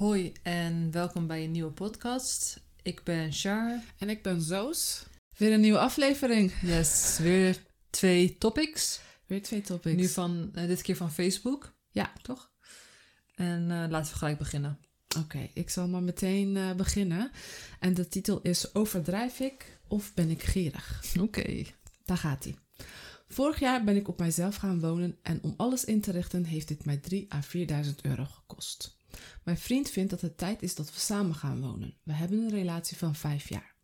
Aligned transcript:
Hoi 0.00 0.32
en 0.42 0.90
welkom 0.90 1.26
bij 1.26 1.44
een 1.44 1.50
nieuwe 1.50 1.70
podcast. 1.70 2.60
Ik 2.82 3.04
ben 3.04 3.32
Char. 3.32 3.80
En 3.98 4.08
ik 4.08 4.22
ben 4.22 4.40
Zoos. 4.42 5.06
Weer 5.36 5.52
een 5.52 5.60
nieuwe 5.60 5.78
aflevering. 5.78 6.52
Yes, 6.62 7.18
weer 7.18 7.58
twee 7.90 8.38
topics. 8.38 9.00
Weer 9.26 9.42
twee 9.42 9.60
topics. 9.60 9.96
Nu 9.96 10.08
van, 10.08 10.50
eh, 10.54 10.66
dit 10.66 10.82
keer 10.82 10.96
van 10.96 11.12
Facebook. 11.12 11.74
Ja. 11.90 12.12
Toch? 12.22 12.50
En 13.34 13.70
eh, 13.70 13.90
laten 13.90 14.12
we 14.12 14.18
gelijk 14.18 14.38
beginnen. 14.38 14.78
Oké, 15.18 15.48
ik 15.54 15.70
zal 15.70 15.88
maar 15.88 16.02
meteen 16.02 16.56
eh, 16.56 16.74
beginnen. 16.74 17.30
En 17.80 17.94
de 17.94 18.08
titel 18.08 18.40
is 18.42 18.74
Overdrijf 18.74 19.40
ik 19.40 19.80
of 19.88 20.14
ben 20.14 20.30
ik 20.30 20.42
gierig? 20.42 21.02
Oké. 21.20 21.64
Daar 22.04 22.16
gaat 22.16 22.44
hij. 22.44 22.54
Vorig 23.28 23.60
jaar 23.60 23.84
ben 23.84 23.96
ik 23.96 24.08
op 24.08 24.18
mijzelf 24.18 24.56
gaan 24.56 24.80
wonen 24.80 25.18
en 25.22 25.42
om 25.42 25.54
alles 25.56 25.84
in 25.84 26.00
te 26.00 26.10
richten 26.10 26.44
heeft 26.44 26.68
dit 26.68 26.84
mij 26.84 26.96
3 26.96 27.34
à 27.34 27.40
4.000 27.84 27.94
euro 28.02 28.24
gekost. 28.24 28.98
Mijn 29.42 29.58
vriend 29.58 29.90
vindt 29.90 30.10
dat 30.10 30.20
het 30.20 30.38
tijd 30.38 30.62
is 30.62 30.74
dat 30.74 30.94
we 30.94 31.00
samen 31.00 31.34
gaan 31.34 31.60
wonen. 31.60 31.96
We 32.02 32.12
hebben 32.12 32.38
een 32.38 32.50
relatie 32.50 32.96
van 32.96 33.14
5 33.14 33.48
jaar. 33.48 33.74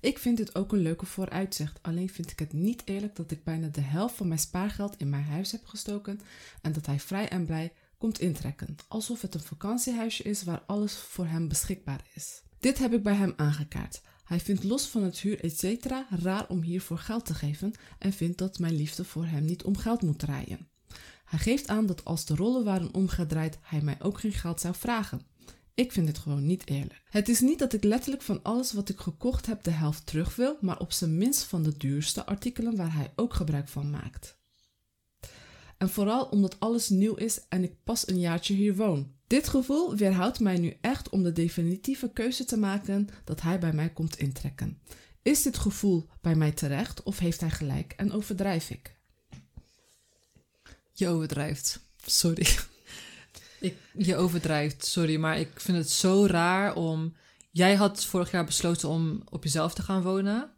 Ik 0.00 0.18
vind 0.18 0.36
dit 0.36 0.54
ook 0.54 0.72
een 0.72 0.82
leuke 0.82 1.06
vooruitzicht, 1.06 1.78
alleen 1.82 2.08
vind 2.08 2.30
ik 2.30 2.38
het 2.38 2.52
niet 2.52 2.82
eerlijk 2.84 3.16
dat 3.16 3.30
ik 3.30 3.44
bijna 3.44 3.68
de 3.68 3.80
helft 3.80 4.14
van 4.14 4.28
mijn 4.28 4.40
spaargeld 4.40 4.96
in 4.96 5.08
mijn 5.08 5.24
huis 5.24 5.52
heb 5.52 5.66
gestoken 5.66 6.20
en 6.62 6.72
dat 6.72 6.86
hij 6.86 7.00
vrij 7.00 7.28
en 7.28 7.46
blij 7.46 7.72
komt 7.98 8.20
intrekken, 8.20 8.76
alsof 8.88 9.22
het 9.22 9.34
een 9.34 9.40
vakantiehuisje 9.40 10.22
is 10.22 10.42
waar 10.42 10.62
alles 10.66 10.94
voor 10.94 11.26
hem 11.26 11.48
beschikbaar 11.48 12.00
is. 12.14 12.42
Dit 12.60 12.78
heb 12.78 12.92
ik 12.92 13.02
bij 13.02 13.14
hem 13.14 13.32
aangekaart. 13.36 14.02
Hij 14.24 14.40
vindt 14.40 14.64
los 14.64 14.86
van 14.86 15.02
het 15.02 15.18
huur 15.18 15.44
etc. 15.44 15.86
raar 16.10 16.48
om 16.48 16.62
hiervoor 16.62 16.98
geld 16.98 17.26
te 17.26 17.34
geven 17.34 17.74
en 17.98 18.12
vindt 18.12 18.38
dat 18.38 18.58
mijn 18.58 18.76
liefde 18.76 19.04
voor 19.04 19.26
hem 19.26 19.44
niet 19.44 19.64
om 19.64 19.76
geld 19.76 20.02
moet 20.02 20.18
draaien. 20.18 20.68
Hij 21.26 21.38
geeft 21.38 21.68
aan 21.68 21.86
dat 21.86 22.04
als 22.04 22.24
de 22.24 22.34
rollen 22.34 22.64
waren 22.64 22.94
omgedraaid, 22.94 23.58
hij 23.62 23.80
mij 23.80 23.96
ook 24.02 24.20
geen 24.20 24.32
geld 24.32 24.60
zou 24.60 24.74
vragen. 24.74 25.20
Ik 25.74 25.92
vind 25.92 26.06
dit 26.06 26.18
gewoon 26.18 26.46
niet 26.46 26.68
eerlijk. 26.68 27.02
Het 27.10 27.28
is 27.28 27.40
niet 27.40 27.58
dat 27.58 27.72
ik 27.72 27.84
letterlijk 27.84 28.22
van 28.22 28.42
alles 28.42 28.72
wat 28.72 28.88
ik 28.88 28.98
gekocht 28.98 29.46
heb 29.46 29.62
de 29.62 29.70
helft 29.70 30.06
terug 30.06 30.36
wil, 30.36 30.56
maar 30.60 30.78
op 30.78 30.92
zijn 30.92 31.16
minst 31.16 31.42
van 31.42 31.62
de 31.62 31.76
duurste 31.76 32.26
artikelen 32.26 32.76
waar 32.76 32.94
hij 32.94 33.12
ook 33.16 33.34
gebruik 33.34 33.68
van 33.68 33.90
maakt. 33.90 34.38
En 35.78 35.90
vooral 35.90 36.24
omdat 36.24 36.60
alles 36.60 36.88
nieuw 36.88 37.14
is 37.14 37.40
en 37.48 37.62
ik 37.62 37.74
pas 37.84 38.08
een 38.08 38.20
jaartje 38.20 38.54
hier 38.54 38.76
woon. 38.76 39.14
Dit 39.26 39.48
gevoel 39.48 39.96
weerhoudt 39.96 40.40
mij 40.40 40.58
nu 40.58 40.76
echt 40.80 41.08
om 41.08 41.22
de 41.22 41.32
definitieve 41.32 42.12
keuze 42.12 42.44
te 42.44 42.56
maken 42.56 43.08
dat 43.24 43.40
hij 43.40 43.58
bij 43.58 43.72
mij 43.72 43.90
komt 43.90 44.18
intrekken. 44.18 44.80
Is 45.22 45.42
dit 45.42 45.58
gevoel 45.58 46.08
bij 46.20 46.34
mij 46.34 46.52
terecht 46.52 47.02
of 47.02 47.18
heeft 47.18 47.40
hij 47.40 47.50
gelijk 47.50 47.92
en 47.92 48.12
overdrijf 48.12 48.70
ik? 48.70 48.95
Je 50.98 51.08
overdrijft. 51.08 51.80
Sorry. 52.06 52.46
Ik, 53.60 53.76
je 53.98 54.16
overdrijft, 54.16 54.84
sorry, 54.86 55.16
maar 55.16 55.38
ik 55.38 55.60
vind 55.60 55.78
het 55.78 55.90
zo 55.90 56.26
raar 56.26 56.74
om. 56.74 57.14
Jij 57.50 57.74
had 57.74 58.04
vorig 58.04 58.30
jaar 58.30 58.44
besloten 58.44 58.88
om 58.88 59.22
op 59.30 59.42
jezelf 59.44 59.74
te 59.74 59.82
gaan 59.82 60.02
wonen. 60.02 60.50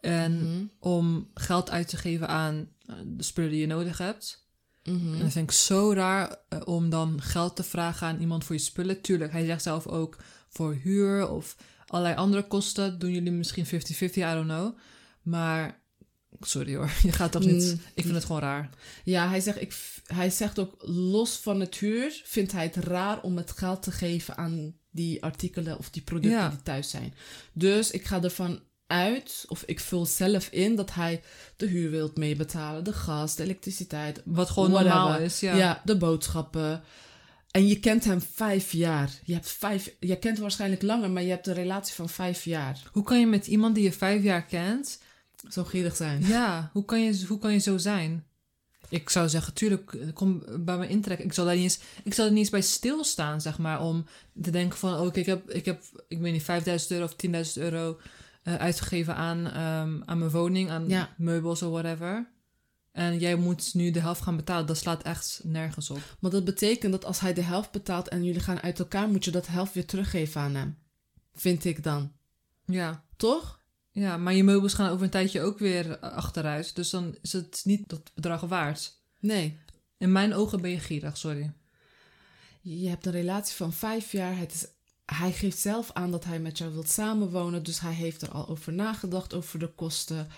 En 0.00 0.32
Mhm. 0.38 0.64
om 0.78 1.30
geld 1.34 1.70
uit 1.70 1.88
te 1.88 1.96
geven 1.96 2.28
aan 2.28 2.68
eh, 2.86 2.94
de 3.06 3.22
spullen 3.22 3.50
die 3.50 3.60
je 3.60 3.66
nodig 3.66 3.98
hebt. 3.98 4.46
Mhm. 4.84 5.12
En 5.14 5.18
dat 5.18 5.32
vind 5.32 5.50
ik 5.50 5.56
zo 5.56 5.92
raar 5.92 6.36
eh, 6.48 6.60
om 6.64 6.90
dan 6.90 7.22
geld 7.22 7.56
te 7.56 7.62
vragen 7.62 8.06
aan 8.06 8.20
iemand 8.20 8.44
voor 8.44 8.54
je 8.54 8.60
spullen. 8.60 9.00
Tuurlijk, 9.00 9.32
hij 9.32 9.46
zegt 9.46 9.62
zelf 9.62 9.86
ook 9.86 10.16
voor 10.48 10.74
huur 10.74 11.28
of 11.28 11.56
allerlei 11.86 12.16
andere 12.16 12.46
kosten. 12.46 12.98
Doen 12.98 13.12
jullie 13.12 13.32
misschien 13.32 13.66
50-50, 13.66 13.70
I 14.30 14.34
don't 14.34 14.48
know. 14.48 14.76
Maar, 15.22 15.80
sorry 16.40 16.76
hoor, 16.76 16.90
je 17.02 17.12
gaat 17.12 17.32
toch 17.32 17.44
niet... 17.44 17.64
Mm. 17.64 17.80
Ik 17.94 18.02
vind 18.02 18.14
het 18.14 18.24
gewoon 18.24 18.40
raar. 18.40 18.70
Ja, 19.04 19.28
hij 19.28 19.40
zegt, 19.40 19.60
ik, 19.60 19.74
hij 20.06 20.30
zegt 20.30 20.58
ook 20.58 20.74
los 20.86 21.36
van 21.36 21.60
het 21.60 21.76
huur 21.76 22.20
vindt 22.24 22.52
hij 22.52 22.64
het 22.64 22.76
raar 22.76 23.22
om 23.22 23.36
het 23.36 23.50
geld 23.50 23.82
te 23.82 23.90
geven 23.90 24.36
aan 24.36 24.74
die 24.90 25.22
artikelen 25.22 25.78
of 25.78 25.90
die 25.90 26.02
producten 26.02 26.38
Ja. 26.38 26.48
die 26.48 26.62
thuis 26.62 26.90
zijn. 26.90 27.14
Dus 27.52 27.90
ik 27.90 28.04
ga 28.06 28.22
ervan 28.22 28.60
uit, 28.86 29.44
of 29.48 29.62
ik 29.62 29.80
vul 29.80 30.06
zelf 30.06 30.48
in, 30.48 30.76
dat 30.76 30.94
hij 30.94 31.22
de 31.56 31.66
huur 31.66 31.90
wilt 31.90 32.16
meebetalen, 32.16 32.84
de 32.84 32.92
gas, 32.92 33.36
de 33.36 33.42
elektriciteit. 33.42 34.22
Wat 34.24 34.50
gewoon 34.50 34.70
whatever. 34.70 34.98
normaal 34.98 35.18
is, 35.18 35.40
ja. 35.40 35.56
Ja. 35.56 35.82
de 35.84 35.96
boodschappen. 35.96 36.82
En 37.50 37.66
je 37.66 37.80
kent 37.80 38.04
hem 38.04 38.20
vijf 38.20 38.72
jaar. 38.72 39.10
Je, 39.24 39.32
hebt 39.32 39.48
vijf, 39.48 39.94
je 40.00 40.16
kent 40.18 40.32
hem 40.34 40.42
waarschijnlijk 40.42 40.82
langer, 40.82 41.10
maar 41.10 41.22
je 41.22 41.30
hebt 41.30 41.46
een 41.46 41.54
relatie 41.54 41.94
van 41.94 42.08
vijf 42.08 42.44
jaar. 42.44 42.82
Hoe 42.92 43.02
kan 43.02 43.20
je 43.20 43.26
met 43.26 43.46
iemand 43.46 43.74
die 43.74 43.84
je 43.84 43.92
vijf 43.92 44.22
jaar 44.22 44.44
kent... 44.44 44.98
Zo 45.48 45.64
gierig 45.64 45.96
zijn. 45.96 46.26
Ja, 46.26 46.70
hoe 46.72 46.84
kan 46.84 47.00
je, 47.02 47.24
hoe 47.26 47.38
kan 47.38 47.52
je 47.52 47.58
zo 47.58 47.76
zijn? 47.78 48.26
Ik 48.88 49.10
zou 49.10 49.28
zeggen, 49.28 49.54
tuurlijk, 49.54 49.92
eh, 49.94 50.12
kom 50.14 50.42
bij 50.64 50.78
me 50.78 50.88
intrekken. 50.88 51.26
Ik 51.26 51.32
zal 51.32 51.44
daar 51.44 51.54
niet 51.54 51.62
eens, 51.62 51.78
ik 52.04 52.14
zal 52.14 52.24
er 52.24 52.30
niet 52.30 52.40
eens 52.40 52.50
bij 52.50 52.60
stilstaan, 52.60 53.40
zeg 53.40 53.58
maar, 53.58 53.82
om 53.82 54.06
te 54.42 54.50
denken 54.50 54.78
van, 54.78 54.98
oké, 54.98 55.18
ik, 55.18 55.26
heb, 55.26 55.50
ik 55.50 55.64
heb, 55.64 55.82
ik 56.08 56.18
weet 56.20 56.32
niet, 56.32 56.42
5000 56.42 56.90
euro 56.90 57.04
of 57.04 57.16
10.000 57.56 57.62
euro 57.62 58.00
eh, 58.42 58.54
uitgegeven 58.54 59.14
aan, 59.14 59.46
ehm, 59.46 60.02
aan 60.04 60.18
mijn 60.18 60.30
woning, 60.30 60.70
aan 60.70 60.88
Ja. 60.88 61.14
meubels 61.16 61.62
of 61.62 61.70
whatever. 61.70 62.28
En 62.92 63.18
jij 63.18 63.34
moet 63.36 63.74
nu 63.74 63.90
de 63.90 64.00
helft 64.00 64.22
gaan 64.22 64.36
betalen. 64.36 64.66
Dat 64.66 64.76
slaat 64.76 65.02
echt 65.02 65.40
nergens 65.44 65.90
op. 65.90 66.16
Maar 66.20 66.30
dat 66.30 66.44
betekent 66.44 66.92
dat 66.92 67.04
als 67.04 67.20
hij 67.20 67.34
de 67.34 67.42
helft 67.42 67.70
betaalt 67.70 68.08
en 68.08 68.24
jullie 68.24 68.40
gaan 68.40 68.60
uit 68.60 68.78
elkaar, 68.78 69.08
moet 69.08 69.24
je 69.24 69.30
dat 69.30 69.46
helft 69.46 69.74
weer 69.74 69.86
teruggeven 69.86 70.40
aan 70.40 70.54
hem. 70.54 70.78
Vind 71.34 71.64
ik 71.64 71.82
dan. 71.82 72.12
Ja. 72.64 73.04
Toch? 73.16 73.57
Ja, 73.98 74.16
maar 74.16 74.34
je 74.34 74.44
meubels 74.44 74.74
gaan 74.74 74.90
over 74.90 75.04
een 75.04 75.10
tijdje 75.10 75.40
ook 75.40 75.58
weer 75.58 75.90
eh, 75.90 76.12
achteruit. 76.12 76.76
Dus 76.76 76.90
dan 76.90 77.16
is 77.22 77.32
het 77.32 77.60
niet 77.64 77.88
dat 77.88 78.10
bedrag 78.14 78.40
waard. 78.40 78.96
Nee. 79.20 79.58
In 79.98 80.12
mijn 80.12 80.34
ogen 80.34 80.60
ben 80.60 80.70
je 80.70 80.78
gierig, 80.78 81.16
sorry. 81.16 81.52
Je 82.60 82.88
hebt 82.88 83.06
een 83.06 83.12
relatie 83.12 83.56
van 83.56 83.72
vijf 83.72 84.12
jaar. 84.12 84.38
Het 84.38 84.52
is, 84.52 84.66
hij 85.04 85.32
geeft 85.32 85.58
zelf 85.58 85.90
aan 85.92 86.10
dat 86.10 86.24
hij 86.24 86.40
met 86.40 86.58
jou 86.58 86.72
wilt 86.72 86.88
samenwonen. 86.88 87.62
Dus 87.62 87.80
hij 87.80 87.92
heeft 87.92 88.22
er 88.22 88.30
al 88.30 88.48
over 88.48 88.72
nagedacht, 88.72 89.34
over 89.34 89.58
de 89.58 89.74
kosten. 89.74 90.28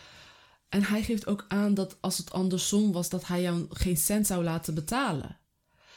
En 0.69 0.83
hij 0.83 1.03
geeft 1.03 1.27
ook 1.27 1.45
aan 1.49 1.75
dat 1.75 1.97
als 2.01 2.19
het 2.19 2.33
andersom 2.33 2.93
was, 2.93 3.09
dat 3.09 3.27
hij 3.27 3.43
jou 3.43 3.67
geen 3.71 3.97
cent 3.97 4.27
zou 4.27 4.45
laten 4.45 4.75
betalen. 4.75 5.39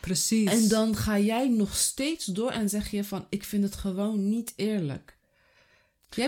Precies. 0.02 0.52
En 0.52 0.68
dan 0.68 0.96
ga 0.96 1.20
jij 1.20 1.50
nog 1.50 1.76
steeds 1.76 2.26
door 2.26 2.52
en 2.52 2.70
zeg 2.70 2.92
je 2.92 3.04
van, 3.04 3.26
ik 3.30 3.44
vind 3.44 3.64
het 3.64 3.76
gewoon 3.76 4.30
niet 4.30 4.54
eerlijk. 4.56 5.18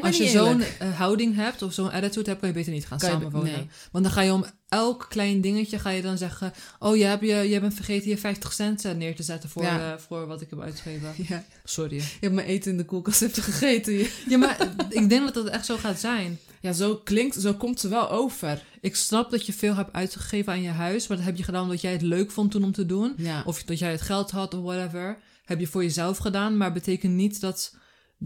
Als 0.02 0.18
je 0.18 0.28
zo'n 0.28 0.62
eh, 0.62 0.98
houding 0.98 1.36
hebt 1.36 1.62
of 1.62 1.74
zo'n 1.74 1.92
attitude 1.92 2.30
hebt, 2.30 2.40
kan 2.40 2.50
je 2.50 2.56
beter 2.56 2.72
niet 2.74 2.86
gaan 2.88 2.98
Kan 3.00 3.10
je 3.10 3.16
be- 3.16 3.22
samenwonen. 3.24 3.54
nee. 3.54 3.68
Want 3.92 4.04
dan 4.04 4.14
ga 4.14 4.22
je 4.22 4.34
om 4.34 4.46
elk 4.70 5.06
klein 5.10 5.42
dingetje 5.42 5.80
ga 5.80 5.90
je 5.90 6.02
dan 6.02 6.18
zeggen... 6.18 6.54
Oh, 6.80 6.98
je, 6.98 7.04
hebt 7.04 7.22
je, 7.22 7.36
je 7.36 7.60
bent 7.60 7.74
vergeten 7.74 8.10
je 8.10 8.18
50 8.18 8.54
cent 8.54 8.86
eh, 8.86 8.92
neer 8.94 9.16
te 9.16 9.24
zetten 9.24 9.50
voor, 9.50 9.64
Ja. 9.64 9.92
eh, 9.94 9.98
voor 10.00 10.28
wat 10.28 10.42
ik 10.42 10.50
heb 10.50 10.62
uitgegeven. 10.62 11.14
Ja, 11.28 11.44
Sorry. 11.64 11.96
je 11.96 12.04
hebt 12.20 12.34
mijn 12.34 12.48
eten 12.48 12.72
in 12.72 12.78
de 12.78 12.86
koelkast 12.86 13.22
even 13.22 13.44
gegeten. 13.44 13.94
Ja, 14.30 14.38
maar 14.38 14.58
ik 14.90 15.10
denk 15.10 15.24
dat 15.24 15.34
dat 15.34 15.48
echt 15.48 15.66
zo 15.66 15.78
gaat 15.78 16.00
zijn. 16.00 16.40
Ja, 16.62 16.72
zo 16.74 16.96
klinkt, 16.96 17.42
zo 17.42 17.54
komt 17.54 17.80
ze 17.80 17.88
wel 17.88 18.10
over. 18.10 18.64
Ik 18.82 18.96
snap 18.96 19.32
dat 19.32 19.46
je 19.46 19.54
veel 19.54 19.76
hebt 19.76 19.94
uitgegeven 19.94 20.54
aan 20.54 20.62
je 20.62 20.70
huis... 20.70 21.08
maar 21.08 21.18
dat 21.18 21.26
heb 21.26 21.38
je 21.38 21.44
gedaan 21.44 21.64
omdat 21.64 21.82
jij 21.82 21.92
het 21.92 22.02
leuk 22.02 22.32
vond 22.32 22.52
toen 22.52 22.64
om 22.64 22.72
te 22.72 22.86
doen. 22.86 23.14
Ja. 23.18 23.44
Of 23.46 23.64
dat 23.64 23.80
jij 23.80 23.92
het 23.92 24.02
geld 24.02 24.32
had 24.32 24.54
of 24.54 24.64
whatever. 24.64 25.18
Heb 25.46 25.60
je 25.60 25.68
voor 25.68 25.84
jezelf 25.84 26.18
gedaan, 26.18 26.58
maar 26.58 26.74
betekent 26.74 27.14
niet 27.14 27.42
dat, 27.42 27.76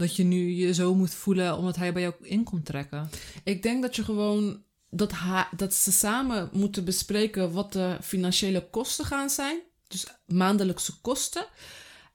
dat 0.00 0.16
je 0.16 0.22
nu 0.22 0.50
je 0.50 0.74
zo 0.74 0.94
moet 0.94 1.14
voelen... 1.14 1.56
omdat 1.56 1.76
hij 1.76 1.92
bij 1.92 2.02
jou 2.02 2.14
in 2.22 2.44
komt 2.44 2.64
trekken. 2.64 3.10
Ik 3.44 3.62
denk 3.62 3.82
dat 3.82 3.96
je 3.96 4.04
gewoon 4.04 4.62
dat, 4.90 5.12
dat 5.56 5.74
ze 5.74 5.92
samen 5.92 6.48
moeten 6.52 6.84
bespreken 6.84 7.52
wat 7.52 7.72
de 7.72 7.96
financiële 8.02 8.70
kosten 8.70 9.04
gaan 9.04 9.30
zijn. 9.30 9.60
Dus 9.88 10.06
maandelijkse 10.26 11.00
kosten. 11.00 11.46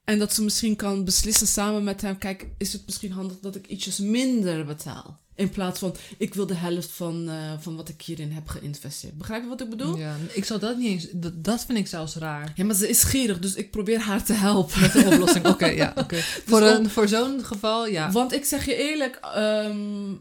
En 0.04 0.18
dat 0.18 0.34
ze 0.34 0.42
misschien 0.42 0.76
kan 0.76 1.04
beslissen 1.04 1.46
samen 1.46 1.84
met 1.84 2.00
hem: 2.00 2.18
kijk, 2.18 2.48
is 2.58 2.72
het 2.72 2.82
misschien 2.86 3.12
handig 3.12 3.38
dat 3.40 3.56
ik 3.56 3.66
ietsjes 3.66 3.98
minder 3.98 4.64
betaal? 4.64 5.20
In 5.36 5.50
plaats 5.50 5.78
van 5.78 5.94
ik 6.18 6.34
wil 6.34 6.46
de 6.46 6.54
helft 6.54 6.90
van, 6.90 7.28
eh, 7.28 7.52
van 7.58 7.76
wat 7.76 7.88
ik 7.88 8.02
hierin 8.02 8.32
heb 8.32 8.48
geïnvesteerd. 8.48 9.18
Begrijp 9.18 9.42
je 9.42 9.48
wat 9.48 9.60
ik 9.60 9.70
bedoel? 9.70 9.96
Ja. 9.96 10.06
Ja, 10.08 10.16
ik 10.32 10.44
zal 10.44 10.58
dat 10.58 10.76
niet 10.76 10.86
eens... 10.86 11.06
Dat, 11.12 11.44
dat 11.44 11.64
vind 11.64 11.78
ik 11.78 11.86
zelfs 11.86 12.14
raar. 12.14 12.52
maar 12.64 12.74
ze 12.74 12.88
is 12.88 13.02
gierig, 13.02 13.38
dus 13.38 13.54
ik 13.54 13.70
probeer 13.70 13.98
haar 14.00 14.24
te 14.24 14.32
helpen. 14.32 14.80
Met 14.80 14.94
een 14.94 15.06
oplossing. 15.06 15.46
Oké, 15.46 15.66
ja. 15.66 15.92
oké. 15.96 16.16
voor, 16.46 16.60
om- 16.60 16.66
een, 16.66 16.90
voor 16.90 17.08
zo'n 17.08 17.44
geval, 17.44 17.86
ja. 17.86 18.10
Want 18.10 18.32
ik 18.32 18.44
zeg 18.44 18.64
je 18.64 18.74
eerlijk, 18.74 19.16
ehm, 19.34 20.14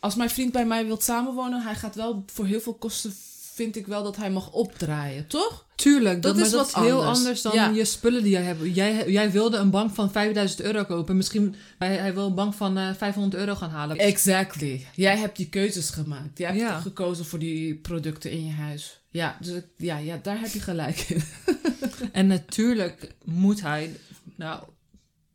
als 0.00 0.14
mijn 0.14 0.30
vriend 0.30 0.52
bij 0.52 0.66
mij 0.66 0.86
wilt 0.86 1.02
samenwonen, 1.02 1.62
hij 1.62 1.74
gaat 1.74 1.94
wel 1.94 2.24
voor 2.32 2.46
heel 2.46 2.60
veel 2.60 2.74
kosten, 2.74 3.14
vind 3.54 3.76
ik 3.76 3.86
wel 3.86 4.02
dat 4.02 4.16
hij 4.16 4.30
mag 4.30 4.52
opdraaien, 4.52 5.26
toch? 5.26 5.66
Tuurlijk, 5.82 6.22
dat, 6.22 6.36
is 6.38 6.50
dat 6.50 6.72
wat 6.72 6.82
is 6.84 6.88
heel 6.88 6.98
anders. 7.00 7.18
anders 7.18 7.42
dan 7.42 7.52
Ja. 7.54 7.68
je 7.68 7.84
spullen 7.84 8.22
die 8.22 8.32
jij 8.32 8.42
hebt. 8.42 8.60
Jij, 8.74 9.10
jij 9.10 9.30
wilde 9.30 9.56
een 9.56 9.70
bank 9.70 9.94
van 9.94 10.12
5000 10.12 10.60
euro 10.60 10.84
kopen. 10.84 11.16
Misschien 11.16 11.54
hij, 11.78 11.96
hij 11.96 12.14
wil 12.14 12.26
een 12.26 12.34
bank 12.34 12.54
van 12.54 12.78
eh 12.78 12.88
500 12.96 13.34
euro 13.34 13.54
gaan 13.54 13.70
halen. 13.70 13.96
Exactly. 13.98 14.86
Jij 14.94 15.16
hebt 15.18 15.36
die 15.36 15.48
keuzes 15.48 15.90
gemaakt. 15.90 16.38
Jij 16.38 16.48
hebt 16.48 16.60
Ja. 16.60 16.80
gekozen 16.80 17.24
voor 17.24 17.38
die 17.38 17.74
producten 17.74 18.30
in 18.30 18.46
je 18.46 18.52
huis. 18.52 19.00
Ja, 19.10 19.36
dus 19.40 19.60
ja, 19.76 19.96
ja, 19.98 20.18
daar 20.22 20.40
heb 20.40 20.50
je 20.52 20.60
gelijk 20.60 20.98
in. 20.98 21.22
En 22.12 22.26
natuurlijk 22.26 23.12
moet 23.24 23.60
hij... 23.60 23.96
Nou, 24.36 24.62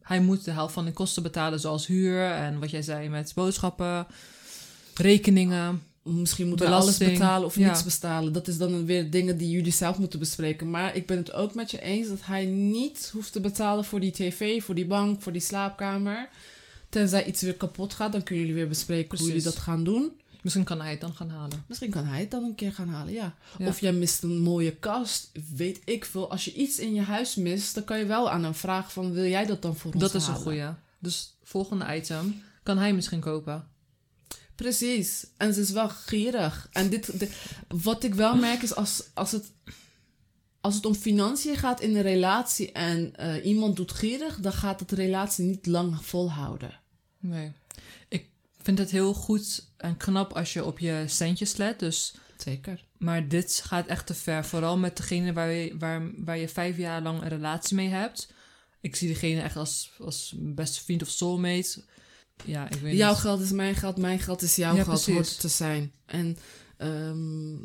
hij 0.01 0.19
moet 0.21 0.45
de 0.45 0.51
helft 0.51 0.73
van 0.73 0.85
de 0.85 0.91
kosten 0.91 1.23
betalen 1.23 1.59
zoals 1.59 1.88
huur 1.88 2.31
en 2.31 2.59
wat 2.59 2.69
jij 2.71 2.81
zei 2.81 3.09
met 3.09 3.31
boodschappen, 3.35 4.07
rekeningen. 4.95 5.81
Misschien 6.07 6.48
moeten 6.48 6.65
Belasting, 6.65 6.98
alles 6.98 7.19
betalen 7.19 7.45
of 7.45 7.56
ja. 7.56 7.68
niets 7.68 7.83
betalen. 7.83 8.33
Dat 8.33 8.48
is 8.48 8.57
dan 8.57 8.86
weer 8.86 9.09
dingen 9.09 9.38
die 9.38 9.50
jullie 9.50 9.71
zelf 9.71 9.98
moeten 9.98 10.19
bespreken. 10.19 10.69
Maar 10.69 10.95
ik 10.95 11.07
ben 11.07 11.18
het 11.18 11.33
ook 11.33 11.54
met 11.54 11.71
je 11.71 11.81
eens 11.81 12.07
dat 12.07 12.19
hij 12.21 12.45
niet 12.45 13.09
hoeft 13.13 13.31
te 13.31 13.39
betalen 13.39 13.86
voor 13.86 14.00
die 14.00 14.12
tv, 14.12 14.63
voor 14.63 14.75
die 14.75 14.86
bank, 14.86 15.21
voor 15.21 15.31
die 15.31 15.42
slaapkamer. 15.42 16.30
Tenzij 16.89 17.25
iets 17.25 17.42
weer 17.42 17.56
kapot 17.56 17.94
gaat, 17.94 18.12
dan 18.12 18.24
kunnen 18.24 18.45
jullie 18.45 18.59
weer 18.59 18.69
bespreken 18.69 19.18
hoe 19.18 19.27
jullie 19.27 19.44
dat 19.44 19.57
gaan 19.57 19.83
doen. 19.83 20.12
Misschien 20.42 20.63
kan 20.63 20.81
hij 20.81 20.92
het 20.92 21.01
dan 21.01 21.13
gaan 21.13 21.30
halen. 21.30 21.63
Misschien 21.68 21.89
kan 21.89 22.06
hij 22.06 22.19
het 22.19 22.31
dan 22.31 22.44
een 22.44 22.56
keer 22.56 22.74
gaan 22.74 22.89
halen, 22.89 23.13
ja. 23.13 23.36
Ja. 23.57 23.68
Of 23.68 23.80
jij 23.80 23.94
mist 23.94 24.24
een 24.24 24.42
mooie 24.42 24.75
kast, 24.75 25.31
weet 25.56 25.81
ik 25.86 26.06
veel. 26.06 26.31
Als 26.31 26.45
je 26.45 26.53
iets 26.53 26.80
in 26.80 26.94
je 26.94 27.01
huis 27.01 27.36
mist, 27.36 27.75
dan 27.75 27.83
kan 27.83 28.00
je 28.00 28.06
wel 28.06 28.30
aan 28.30 28.44
hem 28.44 28.53
vragen 28.53 28.92
van... 28.92 29.12
wil 29.12 29.25
jij 29.25 29.45
dat 29.45 29.62
dan 29.62 29.75
voor 29.75 29.92
ons 29.92 30.01
Dat 30.01 30.13
is 30.13 30.27
een 30.27 30.36
goeie. 30.36 30.69
Dus 31.00 31.36
volgende 31.44 31.95
item 31.95 32.42
kan 32.63 32.77
hij 32.77 32.94
misschien 32.94 33.19
kopen. 33.19 33.68
Precies. 34.57 35.27
En 35.38 35.54
ze 35.54 35.62
is 35.62 35.71
wel 35.71 35.89
gierig. 35.89 36.68
En 36.71 36.89
dit, 36.89 37.19
dit- 37.19 37.31
wat 37.68 38.04
ik 38.04 38.13
wel 38.15 38.36
merk 38.36 38.62
is 38.62 38.75
als, 38.75 39.04
als, 39.13 39.31
het, 39.31 39.51
als 40.62 40.75
het 40.75 40.86
om 40.86 40.95
financiën 40.95 41.56
gaat 41.56 41.81
in 41.81 41.95
een 41.95 42.01
relatie 42.01 42.71
en 42.71 43.15
eh, 43.15 43.45
iemand 43.45 43.75
doet 43.75 43.92
gierig, 43.92 44.39
dan 44.39 44.51
gaat 44.54 44.80
het 44.80 44.92
relatie 44.92 45.45
niet 45.45 45.65
lang 45.65 46.06
volhouden. 46.06 46.80
Nee. 47.19 47.51
Ik 48.07 48.25
vind 48.62 48.77
het 48.77 48.92
heel 48.92 49.13
goed 49.13 49.65
en 49.77 49.98
knap 49.98 50.33
als 50.33 50.54
je 50.54 50.65
op 50.65 50.80
je 50.80 51.03
centjes 51.07 51.56
let. 51.56 51.80
Dus, 51.80 52.15
Zeker. 52.38 52.83
maar 52.98 53.27
dit 53.27 53.62
gaat 53.65 53.88
echt 53.88 54.06
te 54.06 54.13
ver. 54.13 54.45
Vooral 54.45 54.77
met 54.77 54.98
degene 54.98 55.33
waar 55.33 55.51
je, 55.51 55.77
waar, 55.77 56.12
waar 56.25 56.38
je 56.38 56.50
vijf 56.50 56.77
jaar 56.77 57.01
lang 57.01 57.21
een 57.21 57.27
relatie 57.27 57.75
mee 57.75 57.89
hebt. 57.89 58.33
Ik 58.81 58.95
zie 58.95 59.07
diegene 59.07 59.42
echt 59.42 59.56
als, 59.56 59.92
als 60.00 60.33
beste 60.38 60.83
vriend 60.83 61.01
of 61.01 61.10
soulmate. 61.10 61.83
Ja, 62.45 62.69
ik 62.69 62.81
weet 62.81 62.98
Jouw 62.98 63.10
niet. 63.12 63.19
geld 63.19 63.42
is 63.42 63.51
mijn 63.51 63.75
geld, 63.75 63.98
mijn 63.98 64.19
geld 64.19 64.42
is 64.42 64.56
jouw 64.56 64.75
Ja, 64.75 64.84
geld, 64.84 65.04
precies. 65.04 65.13
hoort 65.13 65.39
te 65.39 65.48
zijn. 65.48 65.92
En 66.06 66.38
ehm, 66.78 67.56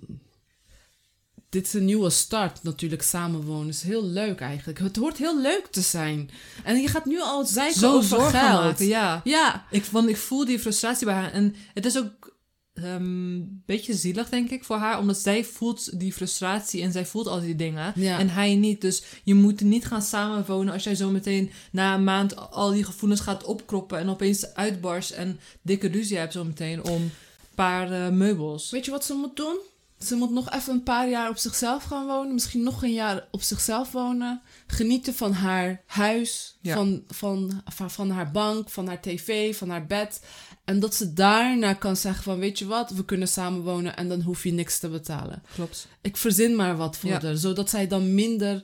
dit 1.49 1.67
is 1.67 1.73
een 1.73 1.85
nieuwe 1.85 2.11
start 2.11 2.63
natuurlijk, 2.63 3.03
samenwonen. 3.03 3.69
is 3.69 3.83
heel 3.83 4.05
leuk 4.05 4.41
eigenlijk. 4.41 4.79
Het 4.79 4.97
hoort 4.97 5.17
heel 5.19 5.41
leuk 5.41 5.67
te 5.71 5.81
zijn. 5.81 6.31
En 6.65 6.81
je 6.81 6.89
gaat 6.89 7.05
nu 7.05 7.21
al 7.21 7.45
zeiken 7.47 7.81
Zo 7.81 7.95
over 7.97 8.21
geld. 8.21 8.33
maken, 8.33 8.87
ja. 8.87 9.21
Ja, 9.25 9.67
Ik, 9.71 9.85
want 9.85 10.09
ik 10.09 10.17
voel 10.17 10.45
die 10.45 10.59
frustratie 10.59 11.07
bij 11.07 11.15
haar. 11.15 11.33
En 11.33 11.55
het 11.75 11.85
is 11.87 11.99
ook 11.99 12.31
een 12.75 13.63
beetje 13.67 13.95
zielig, 13.95 14.29
denk 14.29 14.51
ik, 14.51 14.65
voor 14.65 14.77
haar. 14.77 14.99
Omdat 14.99 15.19
zij 15.19 15.45
voelt 15.45 15.99
die 15.99 16.13
frustratie 16.13 16.83
en 16.83 16.93
zij 16.93 17.07
voelt 17.07 17.27
al 17.27 17.41
die 17.41 17.57
dingen. 17.57 17.93
Ja. 17.97 18.19
En 18.19 18.29
hij 18.29 18.55
niet. 18.55 18.81
Dus 18.81 19.03
je 19.25 19.35
moet 19.35 19.61
niet 19.61 19.85
gaan 19.85 20.03
samenwonen 20.03 20.73
als 20.73 20.85
jij 20.85 20.95
zo 20.95 21.11
meteen 21.11 21.51
na 21.73 21.95
een 21.95 22.05
maand 22.05 22.51
al 22.51 22.71
die 22.71 22.85
gevoelens 22.85 23.21
gaat 23.21 23.45
opkroppen. 23.45 23.99
En 23.99 24.09
opeens 24.09 24.55
uitbarst 24.55 25.11
en 25.11 25.41
dikke 25.63 25.89
ruzie 25.89 26.17
hebt 26.17 26.33
zo 26.33 26.45
meteen 26.45 26.85
om 26.85 27.03
een 27.03 27.11
paar 27.55 28.13
meubels. 28.13 28.71
Weet 28.71 28.85
je 28.85 28.91
wat 28.91 29.05
ze 29.05 29.15
moet 29.15 29.37
doen? 29.37 29.59
Ze 30.02 30.14
moet 30.14 30.31
nog 30.31 30.50
even 30.50 30.72
een 30.72 30.82
paar 30.82 31.08
jaar 31.08 31.28
op 31.28 31.37
zichzelf 31.37 31.84
gaan 31.84 32.06
wonen. 32.06 32.32
Misschien 32.34 32.62
nog 32.62 32.82
een 32.82 32.93
jaar 32.93 33.28
op 33.31 33.43
zichzelf 33.43 33.93
wonen. 33.93 34.43
Genieten 34.66 35.14
van 35.14 35.32
haar 35.32 35.82
huis, 35.87 36.58
Ja. 36.60 36.75
van, 36.75 37.02
van, 37.08 37.62
van, 37.64 37.90
van 37.90 38.10
haar 38.10 38.31
bank, 38.31 38.70
van 38.70 38.87
haar 38.87 39.00
tv, 39.00 39.56
van 39.56 39.70
haar 39.70 39.87
bed. 39.87 40.25
En 40.64 40.81
dat 40.81 40.94
ze 40.94 41.12
daarna 41.12 41.72
kan 41.75 41.96
zeggen 41.96 42.22
van, 42.22 42.38
weet 42.38 42.58
je 42.58 42.66
wat, 42.66 42.90
we 42.90 43.04
kunnen 43.04 43.28
samen 43.28 43.62
wonen 43.62 43.96
en 43.96 44.08
dan 44.08 44.20
hoef 44.22 44.43
je 44.44 44.52
niks 44.52 44.78
te 44.78 44.88
betalen. 44.88 45.43
Klopt. 45.54 45.88
Ik 46.00 46.16
verzin 46.16 46.56
maar 46.56 46.76
wat 46.76 46.96
voor 46.96 47.10
Ja. 47.10 47.20
haar, 47.20 47.37
zodat 47.37 47.70
zij 47.70 47.87
dan 47.87 48.14
minder 48.14 48.62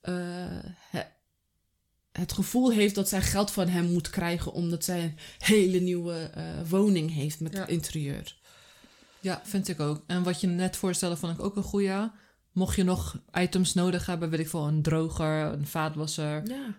eh, 0.00 0.14
he- 0.90 1.06
het 2.12 2.32
gevoel 2.32 2.70
heeft 2.70 2.94
dat 2.94 3.08
zij 3.08 3.22
geld 3.22 3.50
van 3.50 3.68
hem 3.68 3.84
moet 3.92 4.10
krijgen 4.10 4.52
omdat 4.52 4.84
zij 4.84 5.02
een 5.02 5.18
hele 5.38 5.78
nieuwe 5.80 6.14
eh, 6.34 6.44
woning 6.68 7.14
heeft 7.14 7.40
met 7.40 7.52
Ja. 7.52 7.66
interieur. 7.66 8.37
Ja, 9.20 9.40
vind 9.44 9.68
ik 9.68 9.80
ook. 9.80 10.02
En 10.06 10.22
wat 10.22 10.40
je 10.40 10.46
net 10.46 10.76
voorstelde, 10.76 11.16
vond 11.16 11.32
ik 11.38 11.44
ook 11.44 11.56
een 11.56 11.62
goeie. 11.62 12.10
Mocht 12.52 12.76
je 12.76 12.82
nog 12.84 13.20
items 13.32 13.74
nodig 13.74 14.06
hebben, 14.06 14.30
weet 14.30 14.40
ik 14.40 14.48
veel, 14.48 14.66
een 14.66 14.82
droger, 14.82 15.42
een 15.52 15.66
vaatwasser. 15.66 16.48
Ja. 16.48 16.74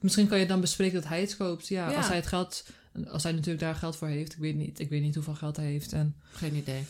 Misschien 0.00 0.26
kan 0.26 0.38
je 0.38 0.46
dan 0.46 0.60
bespreken 0.60 0.94
dat 1.00 1.08
hij 1.08 1.20
het 1.20 1.36
koopt. 1.36 1.68
Ja, 1.68 1.90
Ja. 1.90 1.96
als 1.96 2.06
hij 2.06 2.16
het 2.16 2.26
geld, 2.26 2.64
als 3.08 3.22
hij 3.22 3.32
natuurlijk 3.32 3.60
daar 3.60 3.74
geld 3.74 3.96
voor 3.96 4.08
heeft. 4.08 4.32
Ik 4.32 4.38
weet 4.38 4.56
niet, 4.56 4.78
ik 4.78 4.88
weet 4.88 5.02
niet 5.02 5.14
hoeveel 5.14 5.34
geld 5.34 5.56
hij 5.56 5.66
heeft. 5.66 5.92
En, 5.92 6.14
Geen 6.32 6.54
idee. 6.54 6.84